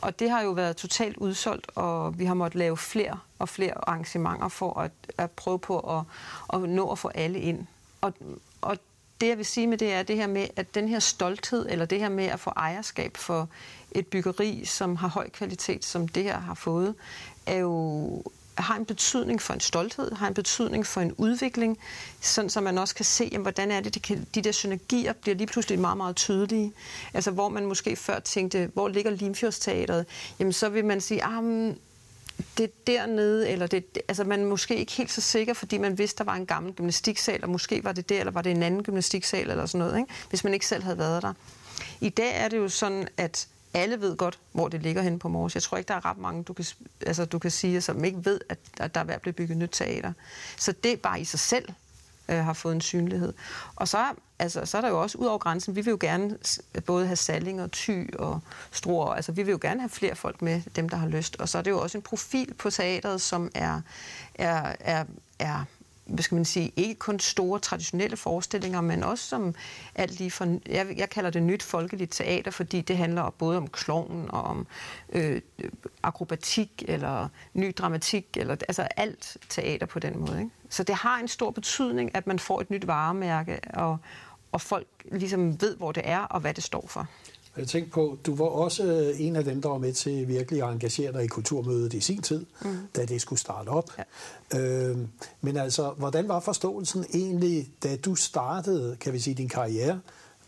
Og 0.00 0.18
det 0.18 0.30
har 0.30 0.42
jo 0.42 0.50
været 0.50 0.76
totalt 0.76 1.16
udsolgt, 1.16 1.66
og 1.74 2.18
vi 2.18 2.24
har 2.24 2.34
måttet 2.34 2.58
lave 2.58 2.76
flere 2.76 3.18
og 3.38 3.48
flere 3.48 3.88
arrangementer 3.88 4.48
for 4.48 4.80
at, 4.80 4.90
at 5.18 5.30
prøve 5.30 5.58
på 5.58 5.78
at, 5.78 6.04
at 6.52 6.68
nå 6.68 6.90
at 6.90 6.98
få 6.98 7.08
alle 7.08 7.40
ind. 7.40 7.66
Og, 8.00 8.14
og 8.60 8.76
det, 9.20 9.28
jeg 9.28 9.36
vil 9.36 9.46
sige 9.46 9.66
med 9.66 9.78
det, 9.78 9.92
er 9.92 10.02
det 10.02 10.16
her 10.16 10.26
med, 10.26 10.46
at 10.56 10.74
den 10.74 10.88
her 10.88 10.98
stolthed, 10.98 11.66
eller 11.68 11.84
det 11.84 11.98
her 11.98 12.08
med 12.08 12.24
at 12.24 12.40
få 12.40 12.50
ejerskab 12.50 13.16
for 13.16 13.48
et 13.92 14.06
byggeri, 14.06 14.64
som 14.64 14.96
har 14.96 15.08
høj 15.08 15.28
kvalitet, 15.30 15.84
som 15.84 16.08
det 16.08 16.22
her 16.22 16.38
har 16.38 16.54
fået, 16.54 16.94
er 17.46 17.56
jo 17.56 18.22
har 18.58 18.76
en 18.76 18.84
betydning 18.84 19.42
for 19.42 19.54
en 19.54 19.60
stolthed, 19.60 20.12
har 20.12 20.28
en 20.28 20.34
betydning 20.34 20.86
for 20.86 21.00
en 21.00 21.12
udvikling, 21.12 21.78
sådan 22.20 22.50
så 22.50 22.60
man 22.60 22.78
også 22.78 22.94
kan 22.94 23.04
se, 23.04 23.28
jamen, 23.32 23.42
hvordan 23.42 23.70
er 23.70 23.80
det, 23.80 23.94
de, 23.94 24.00
kan, 24.00 24.26
de 24.34 24.42
der 24.42 24.52
synergier 24.52 25.12
bliver 25.12 25.34
lige 25.34 25.46
pludselig 25.46 25.78
meget, 25.78 25.96
meget 25.96 26.16
tydelige. 26.16 26.72
Altså 27.14 27.30
hvor 27.30 27.48
man 27.48 27.66
måske 27.66 27.96
før 27.96 28.18
tænkte, 28.18 28.70
hvor 28.74 28.88
ligger 28.88 29.10
Limfjordsteateret? 29.10 30.06
Jamen 30.38 30.52
så 30.52 30.68
vil 30.68 30.84
man 30.84 31.00
sige, 31.00 31.24
ah, 31.24 31.74
det 32.58 32.86
dernede, 32.86 33.48
eller 33.48 33.66
det, 33.66 33.98
altså 34.08 34.24
man 34.24 34.40
er 34.40 34.46
måske 34.46 34.76
ikke 34.76 34.92
helt 34.92 35.10
så 35.10 35.20
sikker, 35.20 35.54
fordi 35.54 35.78
man 35.78 35.98
vidste, 35.98 36.18
der 36.18 36.24
var 36.24 36.34
en 36.34 36.46
gammel 36.46 36.72
gymnastiksal, 36.72 37.44
og 37.44 37.50
måske 37.50 37.84
var 37.84 37.92
det 37.92 38.08
der, 38.08 38.20
eller 38.20 38.32
var 38.32 38.42
det 38.42 38.52
en 38.52 38.62
anden 38.62 38.82
gymnastiksal, 38.82 39.50
eller 39.50 39.66
sådan 39.66 39.78
noget, 39.86 39.98
ikke? 40.00 40.12
hvis 40.28 40.44
man 40.44 40.54
ikke 40.54 40.66
selv 40.66 40.82
havde 40.82 40.98
været 40.98 41.22
der. 41.22 41.32
I 42.00 42.08
dag 42.08 42.32
er 42.36 42.48
det 42.48 42.56
jo 42.56 42.68
sådan, 42.68 43.08
at 43.16 43.48
alle 43.74 44.00
ved 44.00 44.16
godt, 44.16 44.38
hvor 44.52 44.68
det 44.68 44.82
ligger 44.82 45.02
henne 45.02 45.18
på 45.18 45.28
Mors. 45.28 45.54
Jeg 45.54 45.62
tror 45.62 45.76
ikke, 45.76 45.88
der 45.88 45.94
er 45.94 46.04
ret 46.04 46.18
mange, 46.18 46.42
du 46.42 46.52
kan, 46.52 46.64
altså, 47.06 47.24
du 47.24 47.38
kan 47.38 47.50
sige, 47.50 47.80
som 47.80 48.04
ikke 48.04 48.24
ved, 48.24 48.40
at, 48.48 48.58
at 48.80 48.94
der 48.94 49.00
er 49.00 49.04
ved 49.04 49.14
at 49.14 49.20
blive 49.20 49.32
bygget 49.32 49.58
nyt 49.58 49.70
teater. 49.72 50.12
Så 50.56 50.72
det 50.72 51.00
bare 51.00 51.20
i 51.20 51.24
sig 51.24 51.40
selv 51.40 51.68
øh, 52.28 52.44
har 52.44 52.52
fået 52.52 52.74
en 52.74 52.80
synlighed. 52.80 53.32
Og 53.76 53.88
så, 53.88 54.04
altså, 54.38 54.66
så 54.66 54.76
er 54.76 54.80
der 54.80 54.88
jo 54.88 55.02
også 55.02 55.18
ud 55.18 55.26
over 55.26 55.38
grænsen, 55.38 55.76
vi 55.76 55.80
vil 55.80 55.90
jo 55.90 55.98
gerne 56.00 56.38
både 56.86 57.06
have 57.06 57.16
Salling 57.16 57.62
og 57.62 57.72
Ty 57.72 58.04
og 58.18 58.40
Struer, 58.70 59.14
altså 59.14 59.32
vi 59.32 59.42
vil 59.42 59.52
jo 59.52 59.58
gerne 59.62 59.80
have 59.80 59.90
flere 59.90 60.14
folk 60.14 60.42
med, 60.42 60.62
dem 60.76 60.88
der 60.88 60.96
har 60.96 61.08
lyst. 61.08 61.36
Og 61.36 61.48
så 61.48 61.58
er 61.58 61.62
det 61.62 61.70
jo 61.70 61.80
også 61.80 61.98
en 61.98 62.02
profil 62.02 62.54
på 62.54 62.70
teateret, 62.70 63.20
som 63.20 63.50
er, 63.54 63.80
er, 64.34 64.74
er, 64.80 65.04
er 65.38 65.64
hvad 66.08 66.22
skal 66.22 66.34
man 66.34 66.44
sige, 66.44 66.72
ikke 66.76 66.94
kun 66.94 67.18
store 67.18 67.58
traditionelle 67.58 68.16
forestillinger, 68.16 68.80
men 68.80 69.04
også 69.04 69.24
som 69.24 69.54
alt 69.94 70.18
lige 70.18 70.30
for, 70.30 70.58
jeg, 70.66 70.94
jeg 70.96 71.10
kalder 71.10 71.30
det 71.30 71.42
nyt 71.42 71.62
folkeligt 71.62 72.12
teater, 72.12 72.50
fordi 72.50 72.80
det 72.80 72.96
handler 72.96 73.30
både 73.30 73.56
om 73.56 73.68
klovnen 73.68 74.30
og 74.30 74.42
om 74.42 74.66
øh, 75.12 75.40
akrobatik 76.02 76.84
eller 76.88 77.28
ny 77.54 77.72
dramatik, 77.78 78.26
eller 78.36 78.56
altså 78.68 78.82
alt 78.82 79.36
teater 79.48 79.86
på 79.86 79.98
den 79.98 80.18
måde. 80.18 80.38
Ikke? 80.38 80.50
Så 80.68 80.82
det 80.82 80.94
har 80.94 81.18
en 81.18 81.28
stor 81.28 81.50
betydning, 81.50 82.16
at 82.16 82.26
man 82.26 82.38
får 82.38 82.60
et 82.60 82.70
nyt 82.70 82.86
varemærke, 82.86 83.60
og, 83.74 83.98
og 84.52 84.60
folk 84.60 84.86
ligesom 85.12 85.60
ved, 85.60 85.76
hvor 85.76 85.92
det 85.92 86.02
er 86.06 86.20
og 86.20 86.40
hvad 86.40 86.54
det 86.54 86.64
står 86.64 86.84
for. 86.86 87.06
Jeg 87.56 87.68
tænkte 87.68 87.90
på, 87.90 88.18
du 88.26 88.34
var 88.34 88.44
også 88.44 88.84
øh, 88.84 89.20
en 89.20 89.36
af 89.36 89.44
dem, 89.44 89.62
der 89.62 89.68
var 89.68 89.78
med 89.78 89.92
til 89.92 90.28
virkelig 90.28 90.62
at 90.62 90.68
engagere 90.68 91.12
dig 91.12 91.24
i 91.24 91.26
kulturmødet 91.26 91.94
i 91.94 92.00
sin 92.00 92.22
tid, 92.22 92.46
mm. 92.62 92.76
da 92.96 93.04
det 93.04 93.20
skulle 93.20 93.38
starte 93.38 93.68
op. 93.68 93.90
Ja. 94.52 94.58
Øh, 94.60 94.98
men 95.40 95.56
altså, 95.56 95.90
hvordan 95.90 96.28
var 96.28 96.40
forståelsen 96.40 97.04
egentlig, 97.14 97.70
da 97.82 97.96
du 97.96 98.14
startede, 98.14 98.96
kan 98.96 99.12
vi 99.12 99.18
sige, 99.18 99.34
din 99.34 99.48
karriere 99.48 100.00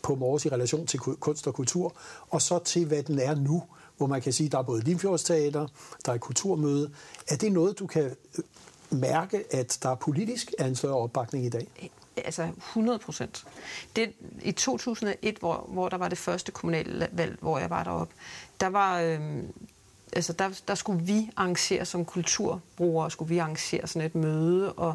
på 0.02 0.14
Mors 0.14 0.44
i 0.44 0.48
relation 0.48 0.86
til 0.86 1.00
kunst 1.00 1.46
og 1.46 1.54
kultur, 1.54 1.94
og 2.28 2.42
så 2.42 2.58
til, 2.58 2.86
hvad 2.86 3.02
den 3.02 3.18
er 3.18 3.34
nu, 3.34 3.62
hvor 3.96 4.06
man 4.06 4.20
kan 4.20 4.32
sige, 4.32 4.48
der 4.48 4.58
er 4.58 4.62
både 4.62 4.82
Limfjordsteater, 4.82 5.66
der 6.06 6.12
er 6.12 6.18
kulturmøde. 6.18 6.90
Er 7.28 7.36
det 7.36 7.52
noget, 7.52 7.78
du 7.78 7.86
kan 7.86 8.04
øh, 8.04 8.44
mærke, 8.90 9.44
at 9.50 9.78
der 9.82 9.88
er 9.88 9.94
politisk 9.94 10.52
er 10.58 10.66
en 10.66 10.74
større 10.74 10.96
opbakning 10.96 11.46
i 11.46 11.48
dag? 11.48 11.66
Øh, 11.82 11.88
altså 12.24 12.48
100 12.56 12.98
procent. 12.98 13.46
I 14.42 14.52
2001, 14.52 15.36
hvor, 15.38 15.66
hvor 15.68 15.88
der 15.88 15.96
var 15.96 16.08
det 16.08 16.18
første 16.18 16.52
kommunale 16.52 17.08
valg, 17.12 17.38
hvor 17.40 17.58
jeg 17.58 17.70
var 17.70 17.84
deroppe, 17.84 18.14
der 18.60 18.66
var... 18.66 19.00
Øh, 19.00 19.20
altså 20.12 20.32
der, 20.32 20.60
der 20.68 20.74
skulle 20.74 21.04
vi 21.04 21.30
arrangere 21.36 21.84
som 21.84 22.04
kulturbrugere, 22.04 23.10
skulle 23.10 23.28
vi 23.28 23.38
arrangere 23.38 23.86
sådan 23.86 24.06
et 24.06 24.14
møde, 24.14 24.72
og, 24.72 24.94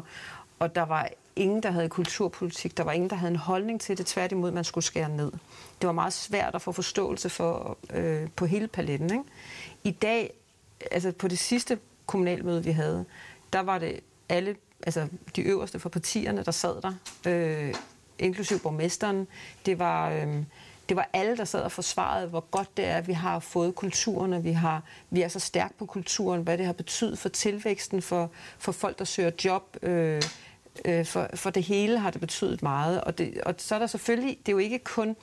og 0.58 0.74
der 0.74 0.82
var 0.82 1.08
ingen, 1.36 1.62
der 1.62 1.70
havde 1.70 1.88
kulturpolitik, 1.88 2.76
der 2.76 2.84
var 2.84 2.92
ingen, 2.92 3.10
der 3.10 3.16
havde 3.16 3.30
en 3.30 3.36
holdning 3.36 3.80
til 3.80 3.98
det, 3.98 4.06
tværtimod, 4.06 4.50
man 4.50 4.64
skulle 4.64 4.84
skære 4.84 5.08
ned. 5.08 5.32
Det 5.80 5.86
var 5.86 5.92
meget 5.92 6.12
svært 6.12 6.54
at 6.54 6.62
få 6.62 6.72
forståelse 6.72 7.28
for 7.28 7.78
øh, 7.90 8.28
på 8.36 8.46
hele 8.46 8.68
paletten. 8.68 9.10
Ikke? 9.10 9.24
I 9.84 9.90
dag, 9.90 10.34
altså 10.90 11.12
på 11.12 11.28
det 11.28 11.38
sidste 11.38 11.78
kommunalmøde, 12.06 12.64
vi 12.64 12.70
havde, 12.70 13.04
der 13.56 13.62
var 13.62 13.78
det 13.78 14.00
alle 14.28 14.56
altså 14.86 15.08
de 15.36 15.42
øverste 15.42 15.78
for 15.78 15.88
partierne, 15.88 16.42
der 16.44 16.50
sad 16.50 16.82
der, 16.82 16.92
øh, 17.26 17.74
inklusiv 18.18 18.58
borgmesteren. 18.58 19.26
Det 19.66 19.78
var, 19.78 20.10
øh, 20.10 20.42
det 20.88 20.96
var 20.96 21.08
alle, 21.12 21.36
der 21.36 21.44
sad 21.44 21.60
og 21.60 21.72
forsvarede, 21.72 22.28
hvor 22.28 22.40
godt 22.50 22.76
det 22.76 22.84
er, 22.84 22.96
at 22.96 23.08
vi 23.08 23.12
har 23.12 23.38
fået 23.38 23.74
kulturen, 23.74 24.32
og 24.32 24.44
vi, 24.44 24.52
har, 24.52 24.82
vi 25.10 25.22
er 25.22 25.28
så 25.28 25.40
stærke 25.40 25.74
på 25.78 25.86
kulturen, 25.86 26.42
hvad 26.42 26.58
det 26.58 26.66
har 26.66 26.72
betydet 26.72 27.18
for 27.18 27.28
tilvæksten, 27.28 28.02
for, 28.02 28.30
for 28.58 28.72
folk, 28.72 28.98
der 28.98 29.04
søger 29.04 29.30
job. 29.44 29.76
Øh, 29.82 30.22
øh, 30.84 31.06
for, 31.06 31.28
for 31.34 31.50
det 31.50 31.62
hele 31.62 31.98
har 31.98 32.10
det 32.10 32.20
betydet 32.20 32.62
meget. 32.62 33.00
Og, 33.00 33.18
det, 33.18 33.40
og 33.46 33.54
så 33.58 33.74
er 33.74 33.78
der 33.78 33.86
selvfølgelig, 33.86 34.38
det 34.38 34.48
er 34.48 34.52
jo 34.52 34.58
ikke 34.58 34.78
kun 34.78 35.16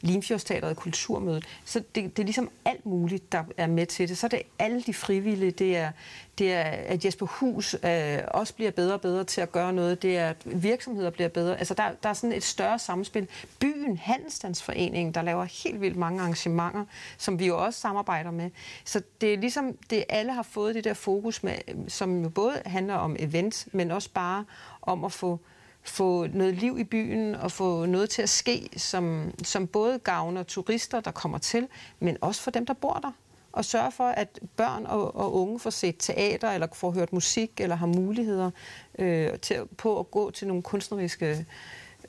Limfjordsteateret 0.00 0.70
og 0.70 0.76
Kulturmødet. 0.76 1.44
Så 1.64 1.82
det, 1.94 2.16
det 2.16 2.18
er 2.18 2.24
ligesom 2.24 2.50
alt 2.64 2.86
muligt, 2.86 3.32
der 3.32 3.44
er 3.56 3.66
med 3.66 3.86
til 3.86 4.08
det. 4.08 4.18
Så 4.18 4.26
er 4.26 4.28
det 4.28 4.42
alle 4.58 4.82
de 4.82 4.94
frivillige, 4.94 5.50
det 5.50 5.76
er, 5.76 5.90
det 6.38 6.52
er 6.52 6.62
at 6.62 7.04
Jesper 7.04 7.26
Hus 7.26 7.76
øh, 7.84 8.18
også 8.28 8.54
bliver 8.54 8.70
bedre 8.70 8.94
og 8.94 9.00
bedre 9.00 9.24
til 9.24 9.40
at 9.40 9.52
gøre 9.52 9.72
noget, 9.72 10.02
det 10.02 10.16
er 10.18 10.28
at 10.28 10.36
virksomheder 10.44 11.10
bliver 11.10 11.28
bedre. 11.28 11.58
Altså 11.58 11.74
der, 11.74 11.84
der 12.02 12.08
er 12.08 12.12
sådan 12.12 12.36
et 12.36 12.44
større 12.44 12.78
samspil. 12.78 13.28
Byen 13.60 13.96
Handelsstandsforeningen, 13.96 15.14
der 15.14 15.22
laver 15.22 15.44
helt 15.64 15.80
vildt 15.80 15.96
mange 15.96 16.20
arrangementer, 16.20 16.84
som 17.18 17.38
vi 17.38 17.46
jo 17.46 17.64
også 17.64 17.80
samarbejder 17.80 18.30
med. 18.30 18.50
Så 18.84 19.02
det 19.20 19.34
er 19.34 19.38
ligesom, 19.38 19.76
det 19.90 20.04
alle 20.08 20.32
har 20.32 20.42
fået 20.42 20.74
det 20.74 20.84
der 20.84 20.94
fokus 20.94 21.42
med, 21.42 21.54
som 21.88 22.22
jo 22.22 22.28
både 22.28 22.62
handler 22.66 22.94
om 22.94 23.16
events, 23.18 23.68
men 23.72 23.90
også 23.90 24.10
bare 24.14 24.44
om 24.82 25.04
at 25.04 25.12
få 25.12 25.40
få 25.88 26.26
noget 26.26 26.54
liv 26.54 26.78
i 26.78 26.84
byen 26.84 27.34
og 27.34 27.52
få 27.52 27.86
noget 27.86 28.10
til 28.10 28.22
at 28.22 28.28
ske, 28.28 28.68
som, 28.76 29.32
som 29.44 29.66
både 29.66 29.98
gavner 29.98 30.42
turister, 30.42 31.00
der 31.00 31.10
kommer 31.10 31.38
til, 31.38 31.68
men 32.00 32.16
også 32.20 32.42
for 32.42 32.50
dem, 32.50 32.66
der 32.66 32.74
bor 32.74 32.92
der. 33.02 33.12
Og 33.52 33.64
sørge 33.64 33.92
for, 33.92 34.08
at 34.08 34.40
børn 34.56 34.86
og, 34.86 35.16
og 35.16 35.34
unge 35.34 35.58
får 35.58 35.70
set 35.70 35.96
teater, 35.98 36.50
eller 36.50 36.66
får 36.72 36.90
hørt 36.90 37.12
musik, 37.12 37.50
eller 37.58 37.76
har 37.76 37.86
muligheder 37.86 38.50
øh, 38.98 39.38
til, 39.38 39.66
på 39.76 39.98
at 39.98 40.10
gå 40.10 40.30
til 40.30 40.48
nogle 40.48 40.62
kunstneriske 40.62 41.46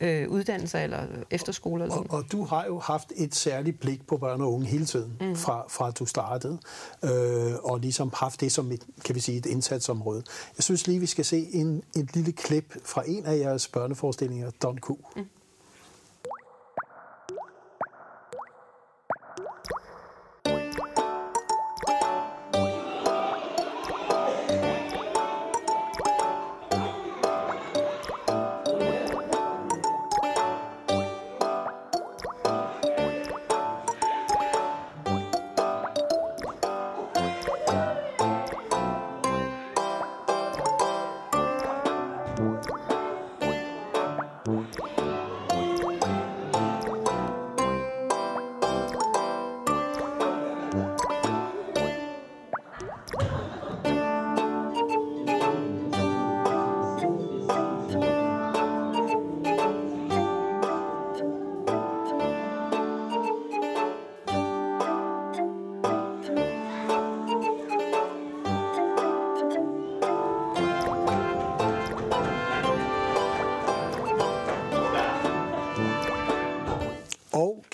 øh, 0.02 0.30
uddannelser 0.30 0.80
eller 0.80 1.06
efterskoler. 1.32 1.92
Og, 1.92 2.06
og 2.10 2.24
du 2.32 2.44
har 2.44 2.66
jo 2.66 2.80
haft 2.80 3.14
et 3.16 3.36
særligt 3.36 3.80
blik 3.80 4.08
på 4.08 4.18
børn 4.18 4.42
og 4.42 4.54
unge 4.54 4.66
hele 4.66 4.86
tiden, 4.86 5.18
mm. 5.22 5.36
fra, 5.36 5.66
fra 5.70 5.92
du 5.92 6.06
startede, 6.06 6.60
øh, 7.04 7.54
og 7.64 7.80
ligesom 7.80 8.12
haft 8.16 8.42
det 8.42 8.52
som 8.52 8.72
et, 8.72 8.84
kan 9.06 9.16
vi 9.16 9.20
sige, 9.20 9.38
et 9.38 9.46
indsatsområde. 9.46 10.24
Jeg 10.58 10.64
synes 10.64 10.88
lige, 10.88 11.00
vi 11.00 11.06
skal 11.06 11.26
se 11.26 11.48
en, 11.52 11.84
et 11.96 12.16
lille 12.16 12.32
klip 12.32 12.76
fra 12.84 13.04
en 13.08 13.26
af 13.26 13.38
jeres 13.38 13.68
børneforestillinger, 13.68 14.52
Don 14.62 14.78
Q. 14.78 14.90
Mm. 15.16 15.26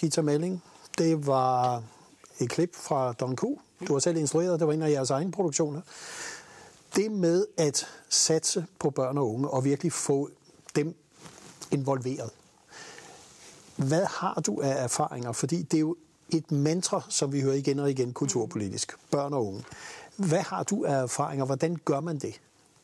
Gita 0.04 0.22
Melling. 0.22 0.64
Det 0.98 1.28
var 1.28 1.84
et 2.40 2.50
klip 2.50 2.76
fra 2.76 3.14
Don 3.14 3.36
Q. 3.36 3.42
Du 3.88 3.94
har 3.94 4.00
selv 4.00 4.18
instrueret, 4.18 4.60
det 4.60 4.68
var 4.68 4.74
en 4.74 4.82
af 4.82 4.90
jeres 4.90 5.10
egne 5.10 5.32
produktioner. 5.32 5.82
Det 6.96 7.12
med 7.12 7.46
at 7.58 7.88
satse 8.10 8.66
på 8.80 8.90
børn 8.90 9.18
og 9.18 9.34
unge 9.34 9.50
og 9.50 9.66
virkelig 9.66 9.92
få 9.92 10.30
dem 10.76 10.96
involveret. 11.72 12.30
Hvad 13.76 14.06
har 14.06 14.42
du 14.46 14.62
af 14.62 14.84
erfaringer? 14.84 15.32
Fordi 15.32 15.62
det 15.62 15.78
er 15.78 15.82
jo 15.82 15.96
et 16.30 16.52
mantra, 16.52 17.02
som 17.10 17.34
vi 17.34 17.42
hører 17.42 17.56
igen 17.56 17.80
og 17.80 17.92
igen 17.92 18.14
kulturpolitisk. 18.14 18.98
Børn 19.12 19.34
og 19.34 19.48
unge. 19.48 19.64
Hvad 20.16 20.42
har 20.42 20.64
du 20.64 20.86
af 20.86 21.02
erfaringer? 21.02 21.46
Hvordan 21.46 21.76
gør 21.76 22.00
man 22.00 22.18
det? 22.18 22.42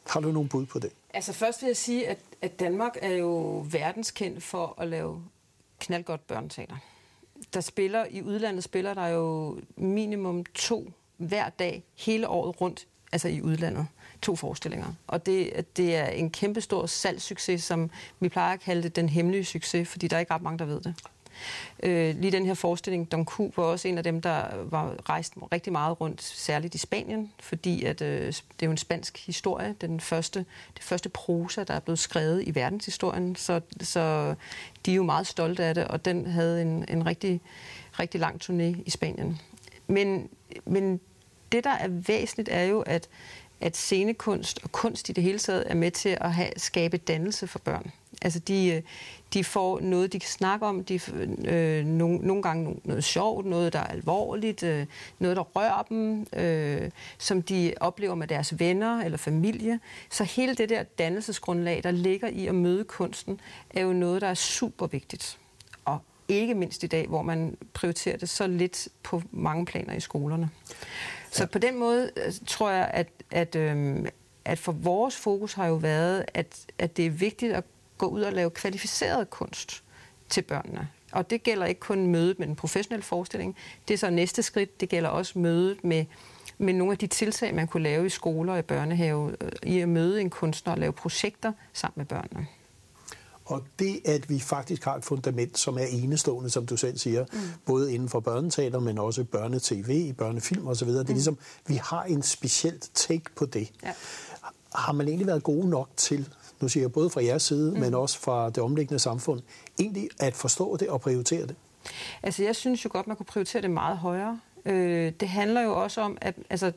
Har 0.07 0.19
du 0.19 0.31
nogle 0.31 0.49
bud 0.49 0.65
på 0.65 0.79
det? 0.79 0.91
Altså 1.13 1.33
først 1.33 1.61
vil 1.61 1.67
jeg 1.67 1.77
sige, 1.77 2.07
at, 2.07 2.19
at 2.41 2.59
Danmark 2.59 2.97
er 3.01 3.11
jo 3.11 3.65
verdenskendt 3.71 4.43
for 4.43 4.75
at 4.77 4.88
lave 4.88 5.23
knaldgodt 5.79 6.27
børneteater 6.27 6.75
der 7.53 7.61
spiller 7.61 8.05
i 8.09 8.21
udlandet, 8.21 8.63
spiller 8.63 8.93
der 8.93 9.07
jo 9.07 9.57
minimum 9.75 10.45
to 10.45 10.91
hver 11.17 11.49
dag 11.49 11.83
hele 11.95 12.27
året 12.27 12.61
rundt, 12.61 12.87
altså 13.11 13.27
i 13.27 13.41
udlandet. 13.41 13.87
To 14.21 14.35
forestillinger. 14.35 14.93
Og 15.07 15.25
det, 15.25 15.65
det 15.77 15.95
er 15.95 16.05
en 16.05 16.29
kæmpestor 16.29 16.85
salgssucces, 16.85 17.63
som 17.63 17.89
vi 18.19 18.29
plejer 18.29 18.53
at 18.53 18.59
kalde 18.59 18.83
det 18.83 18.95
den 18.95 19.09
hemmelige 19.09 19.45
succes, 19.45 19.89
fordi 19.89 20.07
der 20.07 20.15
er 20.15 20.19
ikke 20.19 20.33
ret 20.33 20.41
mange, 20.41 20.59
der 20.59 20.65
ved 20.65 20.81
det. 20.81 20.95
Øh, 21.84 22.15
lige 22.19 22.31
den 22.31 22.46
her 22.46 22.53
forestilling, 22.53 23.12
Don 23.12 23.25
Q, 23.25 23.39
var 23.39 23.63
også 23.63 23.88
en 23.88 23.98
af 23.98 24.03
dem, 24.03 24.22
der 24.22 24.63
var 24.63 24.96
rejst 25.10 25.34
rigtig 25.51 25.72
meget 25.72 26.01
rundt, 26.01 26.24
særligt 26.24 26.75
i 26.75 26.77
Spanien, 26.77 27.31
fordi 27.39 27.84
at, 27.84 28.01
øh, 28.01 28.27
det 28.27 28.43
er 28.60 28.65
jo 28.65 28.72
en 28.72 28.77
spansk 28.77 29.25
historie, 29.25 29.75
den 29.81 30.00
første, 30.00 30.46
det 30.75 30.84
første 30.84 31.10
prosa, 31.10 31.63
der 31.63 31.74
er 31.74 31.79
blevet 31.79 32.00
skrevet 32.00 32.43
i 32.48 32.55
verdenshistorien, 32.55 33.36
så, 33.36 33.62
så 33.81 34.36
de 34.86 34.91
er 34.91 34.96
jo 34.96 35.03
meget 35.03 35.27
stolte 35.27 35.63
af 35.63 35.75
det, 35.75 35.88
og 35.88 36.05
den 36.05 36.25
havde 36.25 36.62
en, 36.62 36.86
en 36.88 37.05
rigtig, 37.05 37.41
rigtig 38.00 38.22
lang 38.22 38.41
turné 38.43 38.84
i 38.86 38.89
Spanien. 38.89 39.41
Men, 39.88 40.29
men 40.65 41.00
det, 41.51 41.63
der 41.63 41.69
er 41.69 41.88
væsentligt, 41.88 42.50
er 42.51 42.63
jo, 42.63 42.81
at, 42.81 43.10
at 43.62 43.77
scenekunst 43.77 44.60
og 44.63 44.72
kunst 44.72 45.10
i 45.10 45.12
det 45.12 45.24
hele 45.24 45.39
taget 45.39 45.63
er 45.67 45.75
med 45.75 45.91
til 45.91 46.17
at 46.22 46.34
have, 46.34 46.50
skabe 46.58 46.98
dannelse 46.98 47.48
for 47.48 47.60
børn. 47.60 47.91
Altså 48.21 48.39
de, 48.39 48.83
de 49.33 49.43
får 49.43 49.79
noget, 49.79 50.13
de 50.13 50.19
kan 50.19 50.29
snakke 50.29 50.65
om, 50.65 50.83
de, 50.83 50.99
øh, 51.45 51.85
nogle, 51.85 52.17
nogle 52.17 52.43
gange 52.43 52.81
noget 52.83 53.03
sjovt, 53.03 53.45
noget, 53.45 53.73
der 53.73 53.79
er 53.79 53.88
alvorligt, 53.88 54.63
øh, 54.63 54.85
noget, 55.19 55.38
der 55.38 55.43
rører 55.43 55.83
dem, 55.83 56.27
øh, 56.33 56.91
som 57.17 57.41
de 57.41 57.73
oplever 57.79 58.15
med 58.15 58.27
deres 58.27 58.59
venner 58.59 59.01
eller 59.03 59.17
familie. 59.17 59.79
Så 60.09 60.23
hele 60.23 60.55
det 60.55 60.69
der 60.69 60.83
dannelsesgrundlag, 60.83 61.81
der 61.83 61.91
ligger 61.91 62.27
i 62.27 62.47
at 62.47 62.55
møde 62.55 62.83
kunsten, 62.83 63.41
er 63.69 63.81
jo 63.81 63.93
noget, 63.93 64.21
der 64.21 64.27
er 64.27 64.33
super 64.33 64.88
vigtigt. 64.88 65.38
Og 65.85 65.99
ikke 66.27 66.55
mindst 66.55 66.83
i 66.83 66.88
dag, 66.88 67.07
hvor 67.07 67.21
man 67.21 67.57
prioriterer 67.73 68.17
det 68.17 68.29
så 68.29 68.47
lidt 68.47 68.88
på 69.03 69.21
mange 69.31 69.65
planer 69.65 69.93
i 69.93 69.99
skolerne. 69.99 70.49
Så 71.31 71.43
ja. 71.43 71.47
på 71.47 71.59
den 71.59 71.79
måde 71.79 72.11
øh, 72.25 72.33
tror 72.47 72.69
jeg, 72.69 72.91
at, 72.93 73.07
at, 73.31 73.55
øh, 73.55 74.05
at 74.45 74.59
for 74.59 74.71
vores 74.71 75.15
fokus 75.15 75.53
har 75.53 75.67
jo 75.67 75.75
været, 75.75 76.25
at, 76.33 76.65
at 76.77 76.97
det 76.97 77.05
er 77.05 77.09
vigtigt 77.09 77.53
at 77.53 77.63
gå 77.99 78.05
ud 78.05 78.21
og 78.21 78.33
lave 78.33 78.49
kvalificeret 78.49 79.29
kunst 79.29 79.83
til 80.29 80.41
børnene. 80.41 80.87
Og 81.11 81.29
det 81.29 81.43
gælder 81.43 81.65
ikke 81.65 81.79
kun 81.79 82.07
mødet 82.07 82.39
med 82.39 82.47
den 82.47 82.55
professionelle 82.55 83.03
forestilling. 83.03 83.55
Det 83.87 83.93
er 83.93 83.97
så 83.97 84.09
næste 84.09 84.43
skridt. 84.43 84.81
Det 84.81 84.89
gælder 84.89 85.09
også 85.09 85.39
mødet 85.39 85.83
med, 85.83 86.05
med 86.57 86.73
nogle 86.73 86.91
af 86.91 86.97
de 86.97 87.07
tiltag, 87.07 87.55
man 87.55 87.67
kunne 87.67 87.83
lave 87.83 88.05
i 88.05 88.09
skoler 88.09 88.53
og 88.53 88.59
i 88.59 88.61
børnehave, 88.61 89.35
øh, 89.41 89.51
i 89.63 89.79
at 89.79 89.89
møde 89.89 90.21
en 90.21 90.29
kunstner 90.29 90.73
og 90.73 90.79
lave 90.79 90.93
projekter 90.93 91.51
sammen 91.73 91.93
med 91.95 92.05
børnene. 92.05 92.47
Og 93.45 93.63
det, 93.79 93.99
at 94.05 94.29
vi 94.29 94.39
faktisk 94.39 94.83
har 94.83 94.95
et 94.95 95.05
fundament, 95.05 95.57
som 95.57 95.77
er 95.77 95.85
enestående, 95.89 96.49
som 96.49 96.65
du 96.65 96.77
selv 96.77 96.97
siger, 96.97 97.25
mm. 97.33 97.39
både 97.65 97.93
inden 97.93 98.09
for 98.09 98.19
børneteater, 98.19 98.79
men 98.79 98.97
også 98.97 99.23
børnetv, 99.23 100.13
børnefilm 100.13 100.67
osv., 100.67 100.87
det 100.87 100.97
er 100.97 101.03
mm. 101.03 101.13
ligesom, 101.13 101.37
vi 101.67 101.75
har 101.83 102.03
en 102.03 102.23
specielt 102.23 102.89
take 102.93 103.25
på 103.35 103.45
det. 103.45 103.71
Ja. 103.83 103.93
Har 104.75 104.93
man 104.93 105.07
egentlig 105.07 105.27
været 105.27 105.43
gode 105.43 105.69
nok 105.69 105.89
til 105.97 106.29
nu 106.61 106.67
siger 106.67 106.83
jeg 106.83 106.91
både 106.91 107.09
fra 107.09 107.23
jeres 107.23 107.43
side, 107.43 107.71
mm. 107.71 107.79
men 107.79 107.93
også 107.93 108.19
fra 108.19 108.49
det 108.49 108.57
omliggende 108.57 108.99
samfund, 108.99 109.41
egentlig 109.79 110.09
at 110.19 110.35
forstå 110.35 110.77
det 110.77 110.89
og 110.89 111.01
prioritere 111.01 111.47
det? 111.47 111.55
Altså, 112.23 112.43
jeg 112.43 112.55
synes 112.55 112.85
jo 112.85 112.89
godt, 112.93 113.07
man 113.07 113.15
kunne 113.15 113.25
prioritere 113.25 113.61
det 113.61 113.71
meget 113.71 113.97
højere. 113.97 114.39
Øh, 114.65 115.11
det 115.19 115.29
handler 115.29 115.61
jo 115.61 115.83
også 115.83 116.01
om, 116.01 116.17
at 116.21 116.35
altså, 116.49 116.71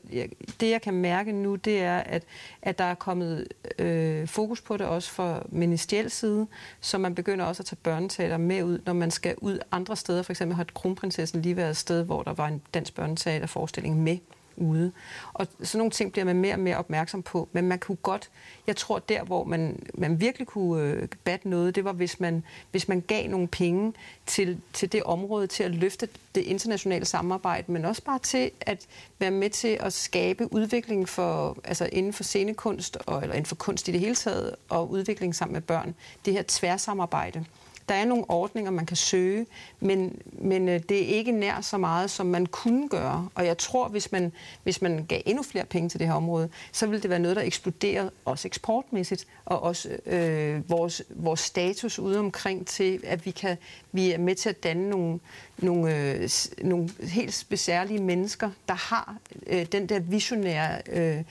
det 0.60 0.70
jeg 0.70 0.82
kan 0.82 0.94
mærke 0.94 1.32
nu, 1.32 1.54
det 1.54 1.80
er, 1.80 1.98
at, 1.98 2.22
at 2.62 2.78
der 2.78 2.84
er 2.84 2.94
kommet 2.94 3.48
øh, 3.78 4.28
fokus 4.28 4.60
på 4.60 4.76
det 4.76 4.86
også 4.86 5.10
fra 5.10 5.42
ministeriel 5.48 6.10
side, 6.10 6.46
så 6.80 6.98
man 6.98 7.14
begynder 7.14 7.44
også 7.44 7.62
at 7.62 7.66
tage 7.66 7.78
børneteater 7.82 8.36
med 8.36 8.62
ud, 8.62 8.78
når 8.86 8.92
man 8.92 9.10
skal 9.10 9.34
ud 9.38 9.58
andre 9.72 9.96
steder. 9.96 10.22
For 10.22 10.32
eksempel 10.32 10.56
har 10.56 10.66
Kronprinsessen 10.74 11.42
lige 11.42 11.56
været 11.56 11.70
et 11.70 11.76
sted, 11.76 12.02
hvor 12.02 12.22
der 12.22 12.32
var 12.32 12.48
en 12.48 12.62
dansk 12.74 12.94
børneteaterforestilling 12.94 14.02
med 14.02 14.18
ude. 14.56 14.92
Og 15.32 15.46
sådan 15.62 15.78
nogle 15.78 15.90
ting 15.90 16.12
bliver 16.12 16.24
man 16.24 16.36
mere 16.36 16.54
og 16.54 16.60
mere 16.60 16.76
opmærksom 16.76 17.22
på. 17.22 17.48
Men 17.52 17.68
man 17.68 17.78
kunne 17.78 17.96
godt, 17.96 18.30
jeg 18.66 18.76
tror 18.76 18.98
der, 18.98 19.24
hvor 19.24 19.44
man, 19.44 19.82
man 19.94 20.20
virkelig 20.20 20.46
kunne 20.46 20.82
øh, 20.82 21.08
batte 21.24 21.48
noget, 21.48 21.74
det 21.74 21.84
var, 21.84 21.92
hvis 21.92 22.20
man, 22.20 22.44
hvis 22.70 22.88
man 22.88 23.00
gav 23.00 23.28
nogle 23.28 23.48
penge 23.48 23.92
til, 24.26 24.60
til 24.72 24.92
det 24.92 25.02
område, 25.02 25.46
til 25.46 25.62
at 25.62 25.70
løfte 25.70 26.08
det 26.34 26.40
internationale 26.40 27.04
samarbejde, 27.04 27.72
men 27.72 27.84
også 27.84 28.02
bare 28.02 28.18
til 28.18 28.50
at 28.60 28.86
være 29.18 29.30
med 29.30 29.50
til 29.50 29.78
at 29.80 29.92
skabe 29.92 30.52
udvikling 30.52 31.08
for, 31.08 31.58
altså 31.64 31.88
inden 31.92 32.12
for 32.12 32.22
scenekunst, 32.22 32.98
og, 33.06 33.22
eller 33.22 33.34
inden 33.34 33.46
for 33.46 33.56
kunst 33.56 33.88
i 33.88 33.92
det 33.92 34.00
hele 34.00 34.14
taget, 34.14 34.54
og 34.68 34.90
udvikling 34.90 35.34
sammen 35.34 35.52
med 35.52 35.62
børn. 35.62 35.94
Det 36.24 36.32
her 36.32 36.42
tværsamarbejde. 36.48 37.44
Der 37.92 37.98
er 37.98 38.04
nogle 38.04 38.24
ordninger, 38.28 38.70
man 38.70 38.86
kan 38.86 38.96
søge, 38.96 39.46
men, 39.80 40.20
men 40.32 40.68
øh, 40.68 40.80
det 40.88 41.02
er 41.02 41.06
ikke 41.06 41.32
nær 41.32 41.60
så 41.60 41.78
meget, 41.78 42.10
som 42.10 42.26
man 42.26 42.46
kunne 42.46 42.88
gøre. 42.88 43.28
Og 43.34 43.46
jeg 43.46 43.58
tror, 43.58 43.88
hvis 43.88 44.12
man, 44.12 44.32
hvis 44.62 44.82
man 44.82 45.04
gav 45.08 45.20
endnu 45.26 45.42
flere 45.42 45.64
penge 45.64 45.88
til 45.88 46.00
det 46.00 46.06
her 46.06 46.14
område, 46.14 46.48
så 46.72 46.86
ville 46.86 47.02
det 47.02 47.10
være 47.10 47.18
noget, 47.18 47.36
der 47.36 47.42
eksploderede 47.42 48.10
også 48.24 48.48
eksportmæssigt, 48.48 49.26
og 49.44 49.62
også 49.62 49.88
øh, 50.06 50.70
vores, 50.70 51.02
vores 51.10 51.40
status 51.40 51.98
ude 51.98 52.18
omkring 52.18 52.66
til, 52.66 53.00
at 53.04 53.26
vi, 53.26 53.30
kan, 53.30 53.56
vi 53.92 54.12
er 54.12 54.18
med 54.18 54.34
til 54.34 54.48
at 54.48 54.62
danne 54.62 54.90
nogle, 54.90 55.20
nogle, 55.58 55.96
øh, 55.96 56.28
nogle 56.62 56.90
helt 57.02 57.34
specielle 57.34 57.98
mennesker, 57.98 58.50
der 58.68 58.74
har 58.74 59.16
øh, 59.46 59.66
den 59.72 59.88
der 59.88 59.98
visionære 59.98 60.82
øh, 60.92 61.22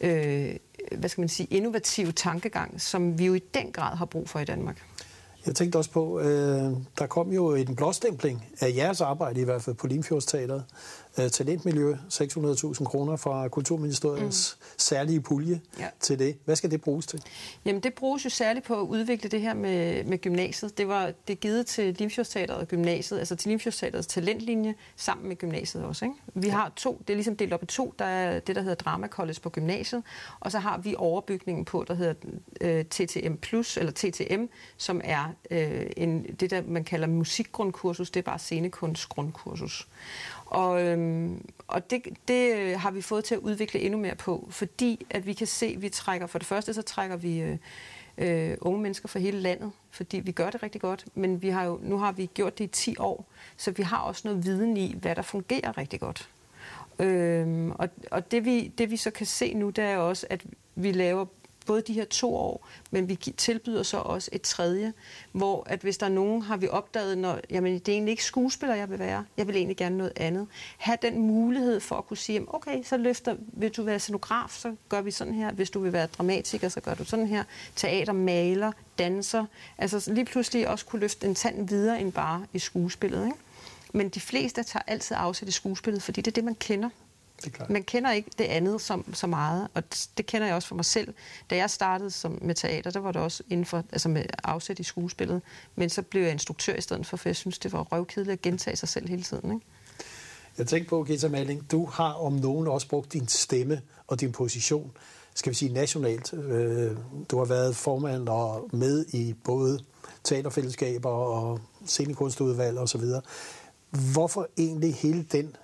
øh, 0.00 0.56
hvad 0.92 1.08
skal 1.08 1.22
man 1.22 1.28
sige, 1.28 1.46
innovative 1.50 2.12
tankegang, 2.12 2.80
som 2.80 3.18
vi 3.18 3.26
jo 3.26 3.34
i 3.34 3.38
den 3.38 3.72
grad 3.72 3.96
har 3.96 4.04
brug 4.04 4.28
for 4.28 4.40
i 4.40 4.44
Danmark. 4.44 4.76
Jeg 5.46 5.54
tænkte 5.54 5.76
også 5.76 5.90
på, 5.90 6.20
øh, 6.20 6.72
der 6.98 7.06
kom 7.08 7.32
jo 7.32 7.54
en 7.54 7.76
blåstempling 7.76 8.46
af 8.60 8.72
jeres 8.76 9.00
arbejde, 9.00 9.40
i 9.40 9.44
hvert 9.44 9.62
fald 9.62 9.76
på 9.76 9.86
Limfjordsteateret, 9.86 10.64
øh, 11.18 11.30
talentmiljø, 11.30 11.94
600.000 12.12 12.84
kroner 12.84 13.16
fra 13.16 13.48
Kulturministeriets 13.48 14.58
mm. 14.60 14.66
særlige 14.78 15.20
pulje 15.20 15.60
ja. 15.78 15.88
til 16.00 16.18
det. 16.18 16.36
Hvad 16.44 16.56
skal 16.56 16.70
det 16.70 16.80
bruges 16.80 17.06
til? 17.06 17.22
Jamen 17.64 17.82
det 17.82 17.94
bruges 17.94 18.24
jo 18.24 18.30
særligt 18.30 18.66
på 18.66 18.80
at 18.80 18.86
udvikle 18.86 19.30
det 19.30 19.40
her 19.40 19.54
med, 19.54 20.04
med 20.04 20.18
gymnasiet. 20.18 20.78
Det 20.78 20.88
var 20.88 21.12
det 21.28 21.40
givet 21.40 21.66
til 21.66 21.94
Limfjordsteateret 21.98 22.60
og 22.60 22.68
gymnasiet, 22.68 23.18
altså 23.18 23.36
til 23.36 23.48
Limfjordsteaterets 23.48 24.06
talentlinje 24.06 24.74
sammen 24.96 25.28
med 25.28 25.36
gymnasiet 25.36 25.84
også. 25.84 26.04
Ikke? 26.04 26.16
Vi 26.34 26.46
ja. 26.46 26.52
har 26.52 26.72
to, 26.76 27.02
det 27.08 27.10
er 27.12 27.16
ligesom 27.16 27.36
delt 27.36 27.52
op 27.52 27.62
i 27.62 27.66
to. 27.66 27.94
Der 27.98 28.04
er 28.04 28.40
det, 28.40 28.56
der 28.56 28.62
hedder 28.62 28.76
Drama 28.76 29.08
College 29.08 29.40
på 29.42 29.50
gymnasiet, 29.50 30.02
og 30.40 30.52
så 30.52 30.58
har 30.58 30.78
vi 30.78 30.94
overbygningen 30.98 31.64
på, 31.64 31.84
der 31.88 31.94
hedder 31.94 32.14
øh, 32.60 32.84
TTM 32.84 33.34
Plus, 33.34 33.76
eller 33.76 33.92
TTM, 33.92 34.44
som 34.76 35.00
er 35.04 35.33
øh, 35.50 35.86
en, 35.96 36.22
det, 36.40 36.50
der 36.50 36.62
man 36.66 36.84
kalder 36.84 37.06
musikgrundkursus. 37.06 38.10
Det 38.10 38.20
er 38.20 38.24
bare 38.24 38.38
scenekunstgrundkursus. 38.38 39.88
Og, 40.46 40.82
øhm, 40.82 41.50
og 41.68 41.90
det, 41.90 42.02
det 42.28 42.56
øh, 42.56 42.80
har 42.80 42.90
vi 42.90 43.02
fået 43.02 43.24
til 43.24 43.34
at 43.34 43.40
udvikle 43.40 43.80
endnu 43.80 43.98
mere 43.98 44.14
på, 44.14 44.48
fordi 44.50 45.06
at 45.10 45.26
vi 45.26 45.32
kan 45.32 45.46
se, 45.46 45.66
at 45.66 45.82
vi 45.82 45.88
trækker, 45.88 46.26
for 46.26 46.38
det 46.38 46.46
første 46.46 46.74
så 46.74 46.82
trækker 46.82 47.16
vi 47.16 47.40
øh, 47.40 47.58
øh, 48.18 48.56
unge 48.60 48.80
mennesker 48.82 49.08
fra 49.08 49.18
hele 49.18 49.40
landet, 49.40 49.72
fordi 49.90 50.18
vi 50.18 50.32
gør 50.32 50.50
det 50.50 50.62
rigtig 50.62 50.80
godt, 50.80 51.04
men 51.14 51.42
vi 51.42 51.48
har 51.48 51.64
jo, 51.64 51.78
nu 51.82 51.98
har 51.98 52.12
vi 52.12 52.30
gjort 52.34 52.58
det 52.58 52.64
i 52.64 52.68
10 52.68 52.96
år, 52.98 53.26
så 53.56 53.70
vi 53.70 53.82
har 53.82 53.98
også 53.98 54.22
noget 54.24 54.44
viden 54.44 54.76
i, 54.76 54.96
hvad 55.00 55.16
der 55.16 55.22
fungerer 55.22 55.78
rigtig 55.78 56.00
godt. 56.00 56.28
Øhm, 56.98 57.70
og 57.70 57.88
og 58.10 58.30
det, 58.30 58.44
vi, 58.44 58.72
det 58.78 58.90
vi 58.90 58.96
så 58.96 59.10
kan 59.10 59.26
se 59.26 59.54
nu, 59.54 59.70
det 59.70 59.84
er 59.84 59.96
også, 59.96 60.26
at 60.30 60.44
vi 60.74 60.92
laver 60.92 61.26
både 61.66 61.82
de 61.82 61.92
her 61.92 62.04
to 62.04 62.34
år, 62.34 62.68
men 62.90 63.08
vi 63.08 63.14
tilbyder 63.14 63.82
så 63.82 63.96
også 63.96 64.30
et 64.32 64.42
tredje, 64.42 64.92
hvor 65.32 65.66
at 65.66 65.80
hvis 65.80 65.98
der 65.98 66.06
er 66.06 66.10
nogen, 66.10 66.42
har 66.42 66.56
vi 66.56 66.68
opdaget, 66.68 67.18
når 67.18 67.40
jamen, 67.50 67.74
det 67.78 67.88
er 67.88 67.92
egentlig 67.92 68.10
ikke 68.10 68.24
skuespiller, 68.24 68.74
jeg 68.74 68.90
vil 68.90 68.98
være, 68.98 69.24
jeg 69.36 69.46
vil 69.46 69.56
egentlig 69.56 69.76
gerne 69.76 69.96
noget 69.96 70.12
andet. 70.16 70.46
Ha' 70.78 70.96
den 71.02 71.18
mulighed 71.18 71.80
for 71.80 71.96
at 71.96 72.06
kunne 72.06 72.16
sige, 72.16 72.54
okay, 72.54 72.82
så 72.82 72.96
løfter, 72.96 73.36
vil 73.52 73.70
du 73.70 73.82
være 73.82 73.98
scenograf, 73.98 74.50
så 74.50 74.74
gør 74.88 75.00
vi 75.00 75.10
sådan 75.10 75.34
her. 75.34 75.52
Hvis 75.52 75.70
du 75.70 75.80
vil 75.80 75.92
være 75.92 76.06
dramatiker, 76.06 76.68
så 76.68 76.80
gør 76.80 76.94
du 76.94 77.04
sådan 77.04 77.26
her. 77.26 77.44
Teater, 77.76 78.12
maler, 78.12 78.72
danser. 78.98 79.44
Altså 79.78 80.12
lige 80.12 80.24
pludselig 80.24 80.68
også 80.68 80.86
kunne 80.86 81.00
løfte 81.00 81.26
en 81.26 81.34
tand 81.34 81.68
videre 81.68 82.00
end 82.00 82.12
bare 82.12 82.46
i 82.52 82.58
skuespillet. 82.58 83.26
Ikke? 83.26 83.38
Men 83.92 84.08
de 84.08 84.20
fleste 84.20 84.62
tager 84.62 84.82
altid 84.86 85.16
afsæt 85.18 85.48
i 85.48 85.52
skuespillet, 85.52 86.02
fordi 86.02 86.20
det 86.20 86.30
er 86.30 86.34
det, 86.34 86.44
man 86.44 86.54
kender. 86.54 86.88
Man 87.68 87.82
kender 87.82 88.12
ikke 88.12 88.30
det 88.38 88.44
andet 88.44 88.80
som, 88.80 89.14
så 89.14 89.26
meget, 89.26 89.68
og 89.74 89.82
det 90.18 90.26
kender 90.26 90.46
jeg 90.46 90.56
også 90.56 90.68
for 90.68 90.74
mig 90.74 90.84
selv. 90.84 91.14
Da 91.50 91.56
jeg 91.56 91.70
startede 91.70 92.10
som 92.10 92.38
med 92.42 92.54
teater, 92.54 92.90
der 92.90 93.00
var 93.00 93.12
det 93.12 93.22
også 93.22 93.42
inden 93.50 93.66
for, 93.66 93.84
altså 93.92 94.08
med 94.08 94.24
afsæt 94.44 94.78
i 94.78 94.82
skuespillet, 94.82 95.42
men 95.76 95.90
så 95.90 96.02
blev 96.02 96.22
jeg 96.22 96.32
instruktør 96.32 96.74
i 96.74 96.80
stedet 96.80 97.06
for, 97.06 97.16
for 97.16 97.28
jeg 97.28 97.36
synes, 97.36 97.58
det 97.58 97.72
var 97.72 97.82
røvkedeligt 97.82 98.32
at 98.32 98.42
gentage 98.42 98.76
sig 98.76 98.88
selv 98.88 99.08
hele 99.08 99.22
tiden. 99.22 99.52
Ikke? 99.54 99.66
Jeg 100.58 100.66
tænker 100.66 100.88
på, 100.88 101.04
Gita 101.04 101.28
Malling, 101.28 101.70
du 101.70 101.86
har 101.86 102.12
om 102.12 102.32
nogen 102.32 102.68
også 102.68 102.88
brugt 102.88 103.12
din 103.12 103.28
stemme 103.28 103.80
og 104.06 104.20
din 104.20 104.32
position, 104.32 104.90
skal 105.34 105.50
vi 105.50 105.54
sige 105.54 105.72
nationalt. 105.72 106.34
Øh, 106.34 106.96
du 107.30 107.38
har 107.38 107.44
været 107.44 107.76
formand 107.76 108.28
og 108.28 108.68
med 108.72 109.06
i 109.08 109.34
både 109.44 109.80
teaterfællesskaber 110.24 111.10
og 111.10 111.60
scenekunstudvalg 111.86 112.78
osv. 112.78 113.02
Hvorfor 114.12 114.48
egentlig 114.56 114.94
hele 114.94 115.22
den 115.22 115.56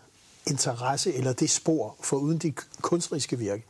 interesse 0.50 1.14
eller 1.14 1.32
det 1.32 1.50
spor 1.50 1.96
for 2.00 2.16
uden 2.16 2.38
de 2.38 2.52
kunstneriske 2.80 3.38
virke? 3.38 3.64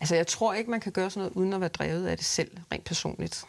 Altså, 0.00 0.14
jeg 0.14 0.26
tror 0.26 0.54
ikke, 0.54 0.70
man 0.70 0.80
kan 0.80 0.92
gøre 0.92 1.10
sådan 1.10 1.20
noget 1.20 1.36
uden 1.36 1.52
at 1.52 1.60
være 1.60 1.68
drevet 1.68 2.06
af 2.06 2.16
det 2.16 2.26
selv, 2.26 2.50
rent 2.72 2.84
personligt. 2.84 3.44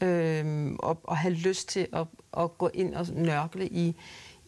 Øhm, 0.00 0.76
og, 0.78 0.98
og 1.04 1.16
have 1.16 1.34
lyst 1.34 1.68
til 1.68 1.86
at, 1.92 2.06
at 2.38 2.58
gå 2.58 2.70
ind 2.74 2.94
og 2.94 3.06
nørkle 3.12 3.68
i, 3.68 3.94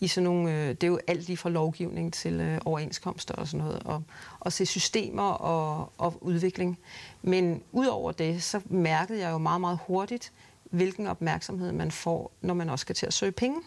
i 0.00 0.08
sådan 0.08 0.24
nogle... 0.24 0.52
Øh, 0.52 0.68
det 0.68 0.82
er 0.82 0.88
jo 0.88 0.98
alt 1.06 1.26
lige 1.26 1.36
fra 1.36 1.50
lovgivning 1.50 2.12
til 2.12 2.32
øh, 2.32 2.60
overenskomster 2.64 3.34
og 3.34 3.48
sådan 3.48 3.66
noget, 3.66 3.82
og, 3.84 4.02
og 4.40 4.52
se 4.52 4.66
systemer 4.66 5.30
og, 5.30 5.92
og 5.98 6.18
udvikling. 6.20 6.78
Men 7.22 7.62
udover 7.72 8.12
det, 8.12 8.42
så 8.42 8.60
mærkede 8.64 9.20
jeg 9.20 9.30
jo 9.30 9.38
meget, 9.38 9.60
meget 9.60 9.78
hurtigt, 9.86 10.32
hvilken 10.64 11.06
opmærksomhed 11.06 11.72
man 11.72 11.90
får, 11.90 12.32
når 12.40 12.54
man 12.54 12.70
også 12.70 12.82
skal 12.82 12.94
til 12.94 13.06
at 13.06 13.14
søge 13.14 13.32
penge. 13.32 13.60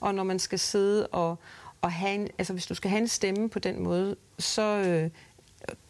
Og 0.00 0.14
når 0.14 0.24
man 0.24 0.38
skal 0.38 0.58
sidde 0.58 1.06
og, 1.06 1.36
at 1.82 1.92
have 1.92 2.14
en, 2.14 2.28
altså 2.38 2.52
hvis 2.52 2.66
du 2.66 2.74
skal 2.74 2.90
have 2.90 3.00
en 3.00 3.08
stemme 3.08 3.48
på 3.48 3.58
den 3.58 3.82
måde, 3.82 4.16
så, 4.38 4.62
øh, 4.62 5.10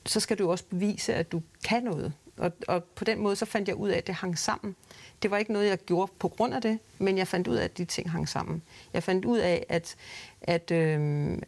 så 0.07 0.21
skal 0.21 0.39
du 0.39 0.51
også 0.51 0.65
bevise, 0.65 1.15
at 1.15 1.33
du 1.33 1.43
kan 1.65 1.83
noget. 1.83 2.13
Og, 2.37 2.53
og 2.69 2.85
på 2.85 3.05
den 3.05 3.19
måde 3.19 3.37
så 3.37 3.47
fandt 3.47 3.69
jeg 3.69 3.77
ud 3.77 3.89
af, 3.89 3.99
at 3.99 4.07
det 4.07 4.15
hang 4.15 4.39
sammen. 4.39 4.77
Det 5.23 5.31
var 5.31 5.39
ikke 5.39 5.53
noget, 5.53 5.69
jeg 5.69 5.79
gjorde 5.79 6.13
på 6.19 6.29
grund 6.29 6.55
af 6.55 6.63
det, 6.63 6.79
men 6.99 7.19
jeg 7.19 7.29
fandt 7.29 7.49
ud 7.49 7.57
af, 7.57 7.65
at 7.65 7.79
de 7.79 7.85
ting 7.85 8.11
hang 8.11 8.29
sammen. 8.29 8.63
Jeg 8.93 9.03
fandt 9.03 9.25
ud 9.25 9.39
af, 9.39 9.67
at, 9.69 9.97
at 10.43 10.71
øh, 10.71 11.39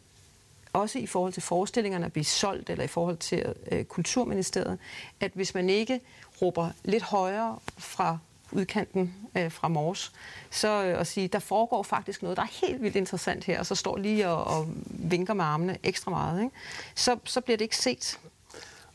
også 0.72 0.98
i 0.98 1.06
forhold 1.06 1.32
til 1.32 1.42
forestillingerne 1.42 2.06
at 2.06 2.12
blive 2.12 2.24
solgt, 2.24 2.70
eller 2.70 2.84
i 2.84 2.88
forhold 2.88 3.16
til 3.16 3.54
øh, 3.72 3.84
Kulturministeriet, 3.84 4.78
at 5.20 5.30
hvis 5.34 5.54
man 5.54 5.70
ikke 5.70 6.00
råber 6.42 6.70
lidt 6.84 7.02
højere 7.02 7.58
fra 7.78 8.18
udkanten 8.54 9.14
øh, 9.36 9.52
fra 9.52 9.68
Mors, 9.68 10.12
så 10.50 10.84
øh, 10.84 11.00
at 11.00 11.06
sige, 11.06 11.28
der 11.28 11.38
foregår 11.38 11.82
faktisk 11.82 12.22
noget, 12.22 12.36
der 12.36 12.42
er 12.42 12.66
helt 12.66 12.82
vildt 12.82 12.96
interessant 12.96 13.44
her, 13.44 13.58
og 13.58 13.66
så 13.66 13.74
står 13.74 13.96
lige 13.96 14.28
og, 14.28 14.44
og 14.44 14.68
vinker 14.88 15.34
med 15.34 15.44
armene 15.44 15.78
ekstra 15.82 16.10
meget, 16.10 16.42
ikke? 16.42 16.56
Så, 16.94 17.16
så 17.24 17.40
bliver 17.40 17.56
det 17.56 17.64
ikke 17.64 17.76
set. 17.76 18.18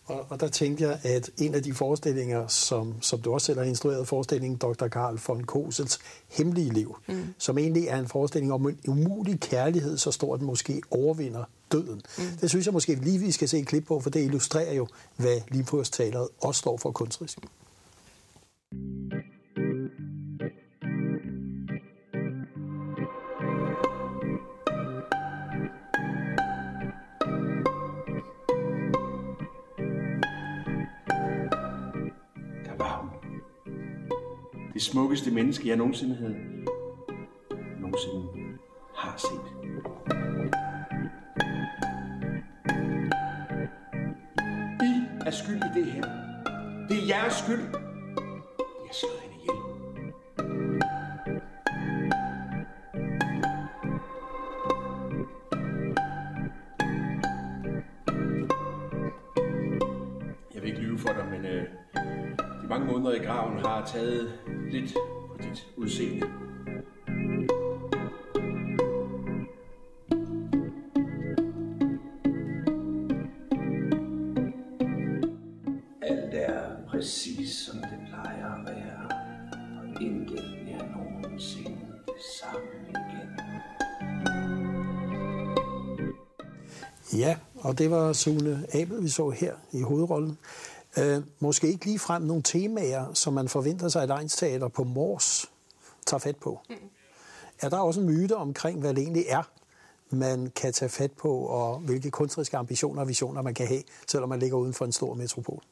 Og, 0.09 0.25
og 0.29 0.39
der 0.39 0.47
tænkte 0.47 0.83
jeg, 0.83 0.99
at 1.03 1.29
en 1.37 1.55
af 1.55 1.63
de 1.63 1.73
forestillinger, 1.73 2.47
som, 2.47 3.01
som 3.01 3.21
du 3.21 3.33
også 3.33 3.45
selv 3.45 3.57
har 3.59 3.65
instrueret, 3.65 4.07
forestillingen 4.07 4.57
Dr. 4.57 4.87
Karl 4.87 5.19
von 5.27 5.43
Kosels 5.43 5.99
Hemmelige 6.29 6.73
Liv, 6.73 6.97
mm. 7.07 7.25
som 7.37 7.57
egentlig 7.57 7.87
er 7.87 7.99
en 7.99 8.07
forestilling 8.07 8.53
om 8.53 8.67
en 8.67 8.79
umulig 8.87 9.39
kærlighed, 9.39 9.97
så 9.97 10.11
stor 10.11 10.35
den 10.35 10.45
måske 10.45 10.81
overvinder 10.91 11.43
døden. 11.71 12.01
Mm. 12.17 12.23
Det 12.41 12.49
synes 12.49 12.65
jeg 12.65 12.73
måske 12.73 12.95
lige, 12.95 13.19
vi 13.19 13.31
skal 13.31 13.49
se 13.49 13.59
et 13.59 13.67
klip 13.67 13.85
på, 13.85 13.99
for 13.99 14.09
det 14.09 14.23
illustrerer 14.23 14.73
jo, 14.73 14.87
hvad 15.15 15.41
Limfjordsteateret 15.47 16.27
også 16.41 16.59
står 16.59 16.77
for 16.77 16.91
kunstrisk. 16.91 17.39
Det 34.79 34.85
smukkeste 34.85 35.31
menneske, 35.31 35.67
jeg 35.67 35.77
nogensinde 35.77 36.15
havde 36.15 36.35
nogensinde 37.79 38.27
har 38.95 39.17
set. 39.17 39.45
I 44.81 45.25
er 45.25 45.31
skyld 45.31 45.57
i 45.57 45.79
det 45.79 45.85
her. 45.85 46.03
Det 46.89 46.97
er 46.97 47.07
jeres 47.07 47.33
skyld. 47.33 47.61
Jeg 48.85 48.93
slår 48.93 49.19
hende 49.21 49.35
ihjel. 49.41 49.59
Jeg 60.53 60.61
vil 60.61 60.69
ikke 60.69 60.81
lyve 60.81 60.97
for 60.97 61.13
dig, 61.13 61.25
men 61.31 61.45
øh, 61.45 61.63
de 62.61 62.67
mange 62.69 62.85
måneder 62.85 63.11
i 63.11 63.25
graven 63.25 63.59
har 63.59 63.85
taget 63.85 64.38
Ja, 87.19 87.37
og 87.55 87.77
det 87.77 87.91
var 87.91 88.13
Sune 88.13 88.65
Abel, 88.73 89.03
vi 89.03 89.09
så 89.09 89.29
her 89.29 89.53
i 89.71 89.81
hovedrollen. 89.81 90.37
Øh, 90.99 91.23
måske 91.39 91.67
ikke 91.67 91.85
lige 91.85 91.99
frem 91.99 92.21
nogle 92.21 92.43
temaer, 92.43 93.13
som 93.13 93.33
man 93.33 93.47
forventer 93.47 93.87
sig, 93.87 94.03
at 94.03 94.09
Egnsteater 94.09 94.67
på 94.67 94.83
Mors 94.83 95.51
tager 96.05 96.19
fat 96.19 96.35
på. 96.35 96.59
Mm. 96.69 96.75
Er 97.61 97.69
der 97.69 97.77
også 97.77 98.01
en 98.01 98.05
myte 98.05 98.35
omkring, 98.35 98.79
hvad 98.79 98.93
det 98.93 99.01
egentlig 99.01 99.25
er, 99.27 99.43
man 100.09 100.51
kan 100.55 100.73
tage 100.73 100.89
fat 100.89 101.11
på, 101.11 101.37
og 101.37 101.79
hvilke 101.79 102.11
kunstneriske 102.11 102.57
ambitioner 102.57 103.01
og 103.01 103.07
visioner 103.07 103.41
man 103.41 103.53
kan 103.53 103.67
have, 103.67 103.83
selvom 104.07 104.29
man 104.29 104.39
ligger 104.39 104.57
uden 104.57 104.73
for 104.73 104.85
en 104.85 104.91
stor 104.91 105.13
metropol? 105.13 105.63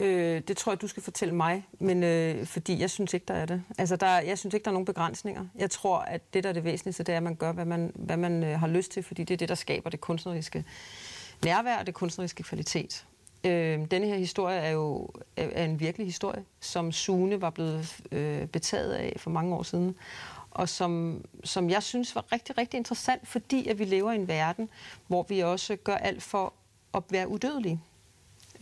Øh, 0.00 0.42
det 0.48 0.56
tror 0.56 0.72
jeg, 0.72 0.80
du 0.80 0.88
skal 0.88 1.02
fortælle 1.02 1.34
mig, 1.34 1.66
men 1.78 2.02
øh, 2.02 2.46
fordi 2.46 2.80
jeg 2.80 2.90
synes 2.90 3.14
ikke, 3.14 3.24
der 3.28 3.34
er 3.34 3.46
det. 3.46 3.62
Altså, 3.78 3.96
der, 3.96 4.20
jeg 4.20 4.38
synes 4.38 4.54
ikke, 4.54 4.64
der 4.64 4.70
er 4.70 4.72
nogen 4.72 4.86
begrænsninger. 4.86 5.46
Jeg 5.58 5.70
tror, 5.70 5.98
at 5.98 6.34
det, 6.34 6.44
der 6.44 6.48
er 6.48 6.54
det 6.54 6.64
væsentligste, 6.64 7.02
det 7.02 7.12
er, 7.12 7.16
at 7.16 7.22
man 7.22 7.34
gør, 7.34 7.52
hvad 7.52 7.64
man, 7.64 7.92
hvad 7.94 8.16
man 8.16 8.44
øh, 8.44 8.60
har 8.60 8.66
lyst 8.66 8.92
til, 8.92 9.02
fordi 9.02 9.24
det 9.24 9.34
er 9.34 9.38
det, 9.38 9.48
der 9.48 9.54
skaber 9.54 9.90
det 9.90 10.00
kunstneriske 10.00 10.64
nærvær 11.44 11.78
og 11.78 11.86
det 11.86 11.94
kunstneriske 11.94 12.42
kvalitet. 12.42 13.06
Øh, 13.44 13.80
denne 13.90 14.06
her 14.06 14.16
historie 14.16 14.58
er 14.58 14.70
jo 14.70 15.08
er 15.36 15.64
en 15.64 15.80
virkelig 15.80 16.06
historie, 16.06 16.44
som 16.60 16.92
Sune 16.92 17.40
var 17.40 17.50
blevet 17.50 18.00
øh, 18.12 18.46
betaget 18.46 18.92
af 18.92 19.16
for 19.16 19.30
mange 19.30 19.54
år 19.54 19.62
siden, 19.62 19.96
og 20.50 20.68
som, 20.68 21.24
som 21.44 21.70
jeg 21.70 21.82
synes 21.82 22.14
var 22.14 22.32
rigtig, 22.32 22.58
rigtig 22.58 22.78
interessant, 22.78 23.28
fordi 23.28 23.68
at 23.68 23.78
vi 23.78 23.84
lever 23.84 24.12
i 24.12 24.14
en 24.14 24.28
verden, 24.28 24.68
hvor 25.06 25.26
vi 25.28 25.40
også 25.40 25.76
gør 25.76 25.96
alt 25.96 26.22
for 26.22 26.52
at 26.94 27.02
være 27.10 27.28
udødelige. 27.28 27.80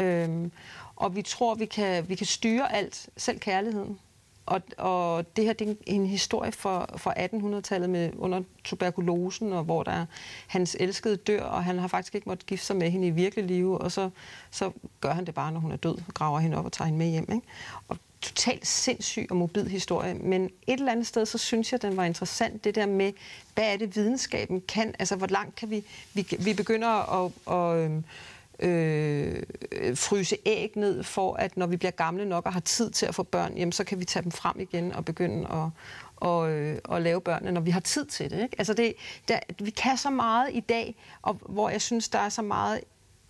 Øhm, 0.00 0.52
og 0.96 1.16
vi 1.16 1.22
tror, 1.22 1.54
vi 1.54 1.66
kan, 1.66 2.08
vi 2.08 2.14
kan 2.14 2.26
styre 2.26 2.74
alt, 2.74 3.08
selv 3.16 3.38
kærligheden. 3.38 3.98
Og, 4.46 4.62
og 4.78 5.36
det 5.36 5.44
her 5.44 5.52
det 5.52 5.66
er 5.66 5.70
en, 5.70 5.78
en 5.86 6.06
historie 6.06 6.52
fra, 6.52 6.86
fra 6.96 7.12
1800-tallet 7.12 7.90
med 7.90 8.10
under 8.16 8.42
tuberkulosen, 8.64 9.52
og 9.52 9.64
hvor 9.64 9.82
der 9.82 10.06
hans 10.46 10.76
elskede 10.80 11.16
dør, 11.16 11.42
og 11.42 11.64
han 11.64 11.78
har 11.78 11.88
faktisk 11.88 12.14
ikke 12.14 12.28
måttet 12.28 12.46
gifte 12.46 12.66
sig 12.66 12.76
med 12.76 12.90
hende 12.90 13.06
i 13.06 13.10
virkelig 13.10 13.44
liv, 13.44 13.72
og 13.72 13.92
så, 13.92 14.10
så 14.50 14.70
gør 15.00 15.12
han 15.12 15.26
det 15.26 15.34
bare, 15.34 15.52
når 15.52 15.60
hun 15.60 15.72
er 15.72 15.76
død, 15.76 15.96
graver 16.14 16.38
hende 16.38 16.56
op 16.56 16.64
og 16.64 16.72
tager 16.72 16.86
hende 16.86 16.98
med 16.98 17.06
hjem. 17.06 17.28
Ikke? 17.32 17.46
Og 17.88 17.96
totalt 18.20 18.66
sindssyg 18.66 19.26
og 19.30 19.36
mobil 19.36 19.68
historie, 19.68 20.14
men 20.14 20.44
et 20.44 20.78
eller 20.78 20.92
andet 20.92 21.06
sted, 21.06 21.26
så 21.26 21.38
synes 21.38 21.72
jeg, 21.72 21.82
den 21.82 21.96
var 21.96 22.04
interessant, 22.04 22.64
det 22.64 22.74
der 22.74 22.86
med, 22.86 23.12
hvad 23.54 23.72
er 23.72 23.76
det 23.76 23.96
videnskaben 23.96 24.62
kan, 24.68 24.94
altså 24.98 25.16
hvor 25.16 25.26
langt 25.26 25.56
kan 25.56 25.70
vi, 25.70 25.84
vi, 26.14 26.26
vi 26.38 26.54
begynder 26.54 26.88
at, 27.24 27.32
at, 27.50 27.84
at 27.84 27.90
øh, 28.58 29.42
fryse 29.96 30.36
æg 30.46 30.72
ned, 30.76 31.02
for 31.02 31.34
at 31.34 31.56
når 31.56 31.66
vi 31.66 31.76
bliver 31.76 31.90
gamle 31.90 32.26
nok 32.26 32.46
og 32.46 32.52
har 32.52 32.60
tid 32.60 32.90
til 32.90 33.06
at 33.06 33.14
få 33.14 33.22
børn, 33.22 33.56
jamen, 33.56 33.72
så 33.72 33.84
kan 33.84 34.00
vi 34.00 34.04
tage 34.04 34.22
dem 34.22 34.32
frem 34.32 34.60
igen 34.60 34.92
og 34.92 35.04
begynde 35.04 35.48
at, 35.50 35.70
og, 36.16 36.50
øh, 36.50 36.78
og 36.84 37.02
lave 37.02 37.20
børnene, 37.20 37.52
når 37.52 37.60
vi 37.60 37.70
har 37.70 37.80
tid 37.80 38.06
til 38.06 38.30
det. 38.30 38.42
Ikke? 38.42 38.54
Altså 38.58 38.74
det 38.74 38.94
der, 39.28 39.38
vi 39.58 39.70
kan 39.70 39.96
så 39.96 40.10
meget 40.10 40.50
i 40.52 40.60
dag, 40.60 40.96
og 41.22 41.38
hvor 41.48 41.68
jeg 41.70 41.82
synes, 41.82 42.08
der 42.08 42.18
er 42.18 42.28
så 42.28 42.42
meget 42.42 42.80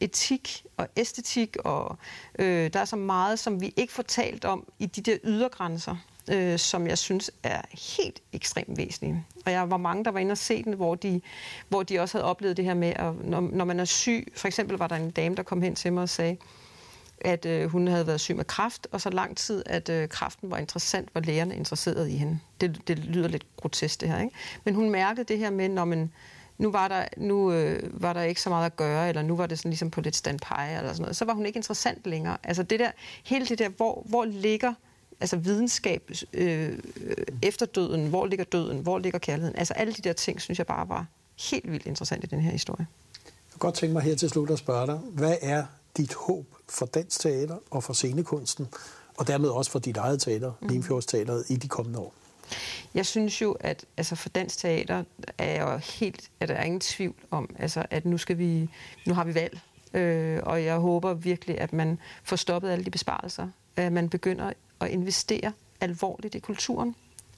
etik 0.00 0.64
og 0.76 0.88
æstetik, 0.96 1.56
og 1.64 1.98
øh, 2.38 2.72
der 2.72 2.80
er 2.80 2.84
så 2.84 2.96
meget, 2.96 3.38
som 3.38 3.60
vi 3.60 3.72
ikke 3.76 3.92
får 3.92 4.02
talt 4.02 4.44
om 4.44 4.66
i 4.78 4.87
de 4.87 5.00
der 5.00 5.18
ydergrænser 5.24 5.96
øh, 6.30 6.58
som 6.58 6.87
jeg 6.87 6.98
synes 6.98 7.30
er 7.42 7.60
helt 7.94 8.22
ekstremt 8.32 8.76
væsentlige. 8.78 9.24
Og 9.46 9.52
jeg 9.52 9.70
var 9.70 9.76
mange, 9.76 10.04
der 10.04 10.10
var 10.10 10.20
inde 10.20 10.32
og 10.32 10.38
se 10.38 10.62
den, 10.64 10.72
hvor 10.72 10.94
de, 10.94 11.20
hvor 11.68 11.82
de 11.82 11.98
også 11.98 12.18
havde 12.18 12.24
oplevet 12.24 12.56
det 12.56 12.64
her 12.64 12.74
med, 12.74 12.92
at 12.96 13.14
når, 13.24 13.40
når 13.40 13.64
man 13.64 13.80
er 13.80 13.84
syg, 13.84 14.32
for 14.37 14.48
eksempel 14.48 14.78
var 14.78 14.87
der 14.87 14.96
en 14.96 15.10
dame, 15.10 15.37
der 15.37 15.42
kom 15.42 15.62
hen 15.62 15.74
til 15.74 15.92
mig 15.92 16.02
og 16.02 16.08
sagde, 16.08 16.37
at 17.20 17.46
øh, 17.46 17.70
hun 17.70 17.87
havde 17.87 18.06
været 18.06 18.20
syg 18.20 18.37
med 18.37 18.44
kræft, 18.44 18.87
og 18.92 19.00
så 19.00 19.10
lang 19.10 19.37
tid, 19.37 19.62
at 19.66 19.88
øh, 19.88 20.08
kræften 20.08 20.50
var 20.50 20.58
interessant, 20.58 21.08
var 21.14 21.20
lægerne 21.20 21.56
interesseret 21.56 22.08
i 22.08 22.16
hende. 22.16 22.38
Det, 22.60 22.88
det 22.88 22.98
lyder 22.98 23.28
lidt 23.28 23.46
grotesk, 23.56 24.00
det 24.00 24.08
her. 24.08 24.20
Ikke? 24.20 24.37
Men 24.64 24.74
hun 24.74 24.90
mærkede 24.90 25.24
det 25.24 25.38
her 25.38 25.50
med, 25.50 25.68
når 25.68 25.84
man, 25.84 26.12
nu 26.58 26.70
var 26.70 26.88
der, 26.88 27.04
nu, 27.16 27.52
øh, 27.52 28.02
var 28.02 28.12
der 28.12 28.22
ikke 28.22 28.40
så 28.40 28.48
meget 28.48 28.66
at 28.66 28.76
gøre, 28.76 29.08
eller 29.08 29.22
nu 29.22 29.37
var 29.37 29.46
det 29.46 29.58
sådan 29.58 29.70
ligesom 29.70 29.90
på 29.90 30.00
lidt 30.00 30.16
standpege, 30.16 30.78
eller 30.78 30.92
sådan 30.92 31.02
noget. 31.02 31.16
Så 31.16 31.24
var 31.24 31.32
hun 31.32 31.46
ikke 31.46 31.56
interessant 31.56 32.06
længere. 32.06 32.37
Altså 32.44 32.62
det 32.62 32.80
der, 32.80 32.90
hele 33.24 33.46
det 33.46 33.58
der, 33.58 33.68
hvor, 33.68 34.02
hvor 34.06 34.24
ligger 34.24 34.74
altså 35.20 35.37
videnskab 35.37 36.11
øh, 36.33 36.79
efter 37.42 37.66
døden, 37.66 38.09
hvor 38.09 38.27
ligger 38.27 38.44
døden, 38.44 38.79
hvor 38.79 38.98
ligger 38.98 39.18
kærligheden. 39.18 39.57
Altså 39.57 39.74
alle 39.74 39.92
de 39.92 40.03
der 40.03 40.12
ting, 40.12 40.40
synes 40.40 40.59
jeg 40.59 40.66
bare 40.66 40.88
var 40.88 41.07
helt 41.50 41.72
vildt 41.72 41.87
interessant 41.87 42.24
i 42.24 42.27
den 42.27 42.40
her 42.40 42.50
historie. 42.50 42.87
Jeg 43.24 43.50
kan 43.50 43.59
godt 43.59 43.74
tænke 43.74 43.92
mig 43.92 44.03
her 44.03 44.14
til 44.14 44.29
slut 44.29 44.50
at 44.50 44.59
spørge 44.59 44.87
dig, 44.87 44.96
hvad 44.96 45.37
er 45.42 45.64
dit 45.96 46.14
håb 46.14 46.46
for 46.68 46.87
dansk 46.87 47.20
teater 47.20 47.57
og 47.70 47.85
for 47.85 47.92
scenekunsten, 47.92 48.68
og 49.16 49.27
dermed 49.27 49.48
også 49.48 49.70
for 49.70 49.79
dit 49.79 49.96
eget 49.96 50.20
teater, 50.20 50.53
mm. 50.61 50.68
Limfjordsteateret, 50.68 51.44
i 51.48 51.57
de 51.57 51.68
kommende 51.68 51.98
år? 51.98 52.14
Jeg 52.94 53.07
synes 53.07 53.42
jo, 53.42 53.53
at 53.61 53.85
altså 53.96 54.14
for 54.14 54.29
dansk 54.29 54.59
teater 54.59 55.05
er 55.38 55.62
jo 55.62 55.77
helt, 55.77 56.31
at 56.40 56.48
der 56.48 56.55
er 56.55 56.64
ingen 56.64 56.81
tvivl 56.81 57.14
om, 57.31 57.57
altså, 57.59 57.87
at 57.90 58.05
nu, 58.05 58.18
skal 58.18 58.38
vi, 58.38 58.68
nu 59.07 59.14
har 59.14 59.24
vi 59.24 59.35
valg, 59.35 59.61
øh, 59.94 60.40
og 60.42 60.64
jeg 60.64 60.77
håber 60.77 61.14
virkelig, 61.14 61.61
at 61.61 61.72
man 61.72 61.98
får 62.24 62.37
stoppet 62.37 62.70
alle 62.70 62.85
de 62.85 62.90
besparelser, 62.90 63.48
at 63.77 63.92
man 63.92 64.09
begynder 64.09 64.53
at 64.80 64.90
investere 64.90 65.52
alvorligt 65.80 66.34
i 66.34 66.38
kulturen, 66.38 66.94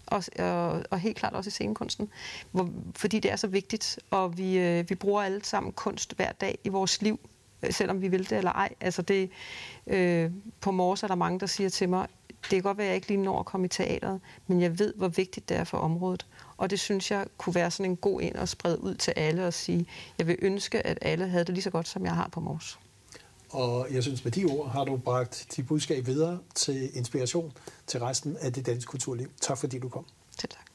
og, 0.06 0.24
og, 0.38 0.82
og 0.90 0.98
helt 0.98 1.16
klart 1.16 1.32
også 1.32 1.48
i 1.48 1.50
scenekunsten, 1.50 2.08
hvor, 2.50 2.70
fordi 2.94 3.18
det 3.18 3.32
er 3.32 3.36
så 3.36 3.46
vigtigt, 3.46 3.98
og 4.10 4.38
vi, 4.38 4.58
øh, 4.58 4.90
vi 4.90 4.94
bruger 4.94 5.22
alle 5.22 5.44
sammen 5.44 5.72
kunst 5.72 6.16
hver 6.16 6.32
dag 6.32 6.58
i 6.64 6.68
vores 6.68 7.02
liv, 7.02 7.20
øh, 7.62 7.72
selvom 7.72 8.02
vi 8.02 8.08
vil 8.08 8.30
det 8.30 8.38
eller 8.38 8.52
ej. 8.52 8.74
Altså 8.80 9.02
det, 9.02 9.30
øh, 9.86 10.30
på 10.60 10.70
Mors 10.70 11.02
er 11.02 11.08
der 11.08 11.14
mange, 11.14 11.40
der 11.40 11.46
siger 11.46 11.68
til 11.68 11.88
mig, 11.88 12.06
det 12.28 12.50
kan 12.50 12.62
godt 12.62 12.78
være, 12.78 12.86
at 12.86 12.88
jeg 12.88 12.96
ikke 12.96 13.08
lige 13.08 13.22
når 13.22 13.38
at 13.40 13.46
komme 13.46 13.64
i 13.64 13.68
teateret, 13.68 14.20
men 14.46 14.60
jeg 14.60 14.78
ved, 14.78 14.94
hvor 14.94 15.08
vigtigt 15.08 15.48
det 15.48 15.56
er 15.56 15.64
for 15.64 15.78
området. 15.78 16.26
Og 16.56 16.70
det 16.70 16.80
synes 16.80 17.10
jeg 17.10 17.26
kunne 17.38 17.54
være 17.54 17.70
sådan 17.70 17.90
en 17.90 17.96
god 17.96 18.20
ind 18.20 18.36
at 18.36 18.48
sprede 18.48 18.80
ud 18.80 18.94
til 18.94 19.12
alle 19.16 19.46
og 19.46 19.54
sige, 19.54 19.86
jeg 20.18 20.26
vil 20.26 20.36
ønske, 20.42 20.86
at 20.86 20.98
alle 21.02 21.28
havde 21.28 21.44
det 21.44 21.54
lige 21.54 21.62
så 21.62 21.70
godt, 21.70 21.88
som 21.88 22.04
jeg 22.04 22.14
har 22.14 22.28
på 22.28 22.40
Mors. 22.40 22.78
Og 23.50 23.86
jeg 23.90 24.02
synes, 24.02 24.24
med 24.24 24.32
de 24.32 24.44
ord 24.44 24.70
har 24.70 24.84
du 24.84 24.96
bragt 24.96 25.46
dit 25.56 25.66
budskab 25.66 26.06
videre 26.06 26.38
til 26.54 26.96
inspiration 26.96 27.52
til 27.86 28.00
resten 28.00 28.36
af 28.36 28.52
det 28.52 28.66
danske 28.66 28.88
kulturliv. 28.88 29.30
Tak 29.40 29.58
fordi 29.58 29.78
du 29.78 29.88
kom. 29.88 30.06
Selv 30.40 30.50
tak. 30.50 30.66